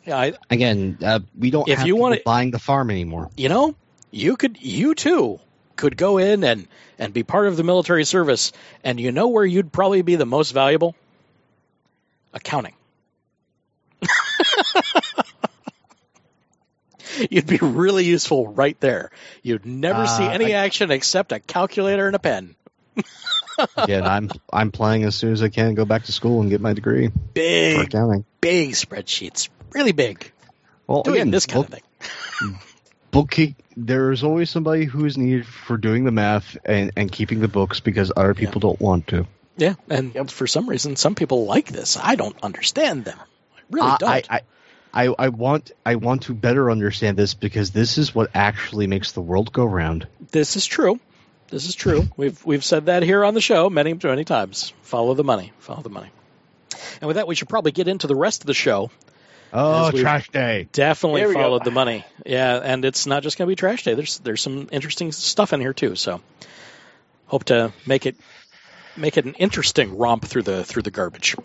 yeah, 0.07 0.17
I, 0.19 0.33
Again, 0.51 0.99
uh, 1.03 1.21
we 1.39 1.51
don't 1.51 1.69
If 1.69 1.79
have 1.79 1.87
you 1.87 1.95
people 1.95 2.03
wanna- 2.03 2.21
buying 2.25 2.51
the 2.51 2.59
farm 2.59 2.91
anymore. 2.91 3.31
you 3.37 3.49
know, 3.49 3.75
you 4.11 4.37
could, 4.37 4.61
you 4.61 4.95
too, 4.95 5.41
could 5.77 5.97
go 5.97 6.19
in 6.19 6.45
and 6.45 6.69
and 6.99 7.13
be 7.13 7.25
part 7.25 7.49
of 7.49 7.57
the 7.57 7.65
military 7.65 8.05
service, 8.05 8.53
and 8.85 9.01
you 9.01 9.11
know 9.11 9.27
where 9.29 9.45
you'd 9.45 9.73
probably 9.73 10.03
be 10.03 10.15
the 10.15 10.25
most 10.27 10.53
valuable? 10.53 10.95
Accounting. 12.33 12.75
You'd 17.31 17.47
be 17.47 17.59
really 17.59 18.05
useful 18.05 18.49
right 18.49 18.79
there. 18.81 19.11
You'd 19.43 19.67
never 19.67 20.07
see 20.07 20.25
Uh, 20.25 20.31
any 20.31 20.55
I- 20.55 20.65
action 20.65 20.91
except 20.91 21.33
a 21.33 21.39
calculator 21.41 22.07
and 22.07 22.17
a 22.17 22.19
pen. 22.19 22.57
Again, 23.77 24.05
I'm 24.05 24.31
I'm 24.53 24.71
playing 24.73 25.05
as 25.05 25.15
soon 25.15 25.33
as 25.33 25.43
I 25.43 25.49
can 25.49 25.75
go 25.75 25.85
back 25.85 26.05
to 26.05 26.13
school 26.13 26.41
and 26.41 26.51
get 26.51 26.61
my 26.61 26.73
degree 26.73 27.11
Big, 27.35 27.79
accounting. 27.87 28.25
big 28.41 28.71
spreadsheets. 28.73 29.49
Really 29.73 29.93
big. 29.93 30.31
Well, 30.87 31.03
Doing 31.03 31.17
again, 31.17 31.31
this 31.31 31.47
kind 31.47 31.69
book, 31.69 31.81
of 31.81 32.09
thing. 32.41 32.59
bookkeep. 33.13 33.55
There's 33.77 34.23
always 34.25 34.51
somebody 34.51 34.85
who 34.85 35.05
is 35.05 35.17
needed 35.17 35.47
for 35.47 35.77
doing 35.77 36.05
the 36.05 36.11
math 36.13 36.57
and, 36.65 36.93
and 36.97 37.11
keeping 37.11 37.41
the 37.41 37.49
books 37.49 37.81
because 37.81 38.13
other 38.17 38.35
people 38.35 38.61
don't 38.61 38.81
want 38.81 39.09
to. 39.09 39.27
Yeah, 39.57 39.75
and 39.89 40.31
for 40.31 40.47
some 40.49 40.69
reason, 40.69 40.97
some 40.97 41.15
people 41.15 41.47
like 41.47 41.69
this. 41.69 41.97
I 41.97 42.17
don't 42.17 42.37
understand 42.43 43.05
them. 43.05 43.19
I 43.21 43.61
really 43.71 43.89
I- 43.89 43.97
don't. 43.99 44.11
I, 44.11 44.23
I, 44.31 44.41
I, 44.97 45.15
I 45.19 45.29
want 45.31 45.73
I 45.85 45.97
want 45.97 46.23
to 46.25 46.35
better 46.35 46.71
understand 46.71 47.17
this 47.17 47.35
because 47.35 47.71
this 47.73 47.99
is 47.99 48.15
what 48.15 48.31
actually 48.35 48.87
makes 48.87 49.11
the 49.13 49.21
world 49.23 49.53
go 49.53 49.65
round. 49.65 50.07
this 50.31 50.57
is 50.57 50.67
true. 50.67 51.01
This 51.55 51.69
is 51.69 51.77
true. 51.77 52.09
We've 52.17 52.45
we've 52.45 52.65
said 52.65 52.87
that 52.87 53.05
here 53.05 53.25
on 53.25 53.33
the 53.33 53.41
show 53.41 53.71
many 53.71 53.95
many 53.95 54.25
times. 54.25 54.73
Follow 54.83 55.15
the 55.15 55.23
money. 55.23 55.53
Follow 55.61 55.83
the 55.83 55.89
money. 55.89 56.11
And 57.01 57.07
with 57.07 57.15
that, 57.15 57.29
we 57.29 57.37
should 57.37 57.49
probably 57.49 57.71
get 57.71 57.87
into 57.87 58.09
the 58.09 58.17
rest 58.17 58.43
of 58.43 58.49
the 58.49 58.55
show. 58.55 58.91
Oh, 59.53 59.93
trash 59.93 60.29
day! 60.31 60.67
Definitely 60.73 61.21
There 61.21 61.29
we 61.29 61.35
go. 61.37 61.43
followed 61.43 61.65
the 61.65 61.71
money. 61.71 62.05
Yeah, 62.27 62.57
and 62.57 62.85
it's 62.85 63.07
not 63.07 63.23
just 63.23 63.39
going 63.39 63.47
to 63.47 63.53
be 63.53 63.55
trash 63.55 63.85
day. 63.85 63.95
There's 63.95 64.19
there's 64.19 64.43
some 64.43 64.69
interesting 64.73 65.13
stuff 65.13 65.53
in 65.53 65.61
here 65.61 65.73
too. 65.73 65.95
So 65.95 66.21
hope 67.27 67.45
to 67.45 67.73
make 67.87 68.07
it 68.07 68.17
make 68.97 69.17
it 69.17 69.25
an 69.25 69.35
interesting 69.35 69.97
romp 69.97 70.25
through 70.25 70.43
the 70.43 70.65
through 70.65 70.83
the 70.83 70.91
garbage. 70.91 71.37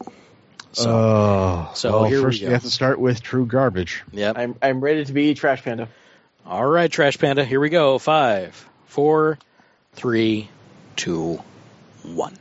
So 0.72 0.90
oh, 0.90 1.72
so 1.76 1.92
well, 1.92 2.04
here 2.06 2.18
we 2.18 2.24
first 2.24 2.42
go. 2.42 2.48
we 2.48 2.54
have 2.54 2.64
to 2.64 2.72
start 2.72 3.00
with 3.00 3.22
true 3.22 3.46
garbage. 3.46 4.04
yeah. 4.12 4.34
I'm 4.36 4.56
I'm 4.60 4.82
ready 4.82 5.06
to 5.06 5.14
be 5.14 5.36
Trash 5.36 5.62
Panda. 5.62 5.88
All 6.48 6.66
right, 6.66 6.92
Trash 6.92 7.20
Panda. 7.20 7.46
Here 7.46 7.60
we 7.60 7.70
go. 7.70 8.00
Five, 8.00 8.68
four, 8.88 9.38
three, 9.94 10.50
two, 10.96 11.42
one. 12.04 12.38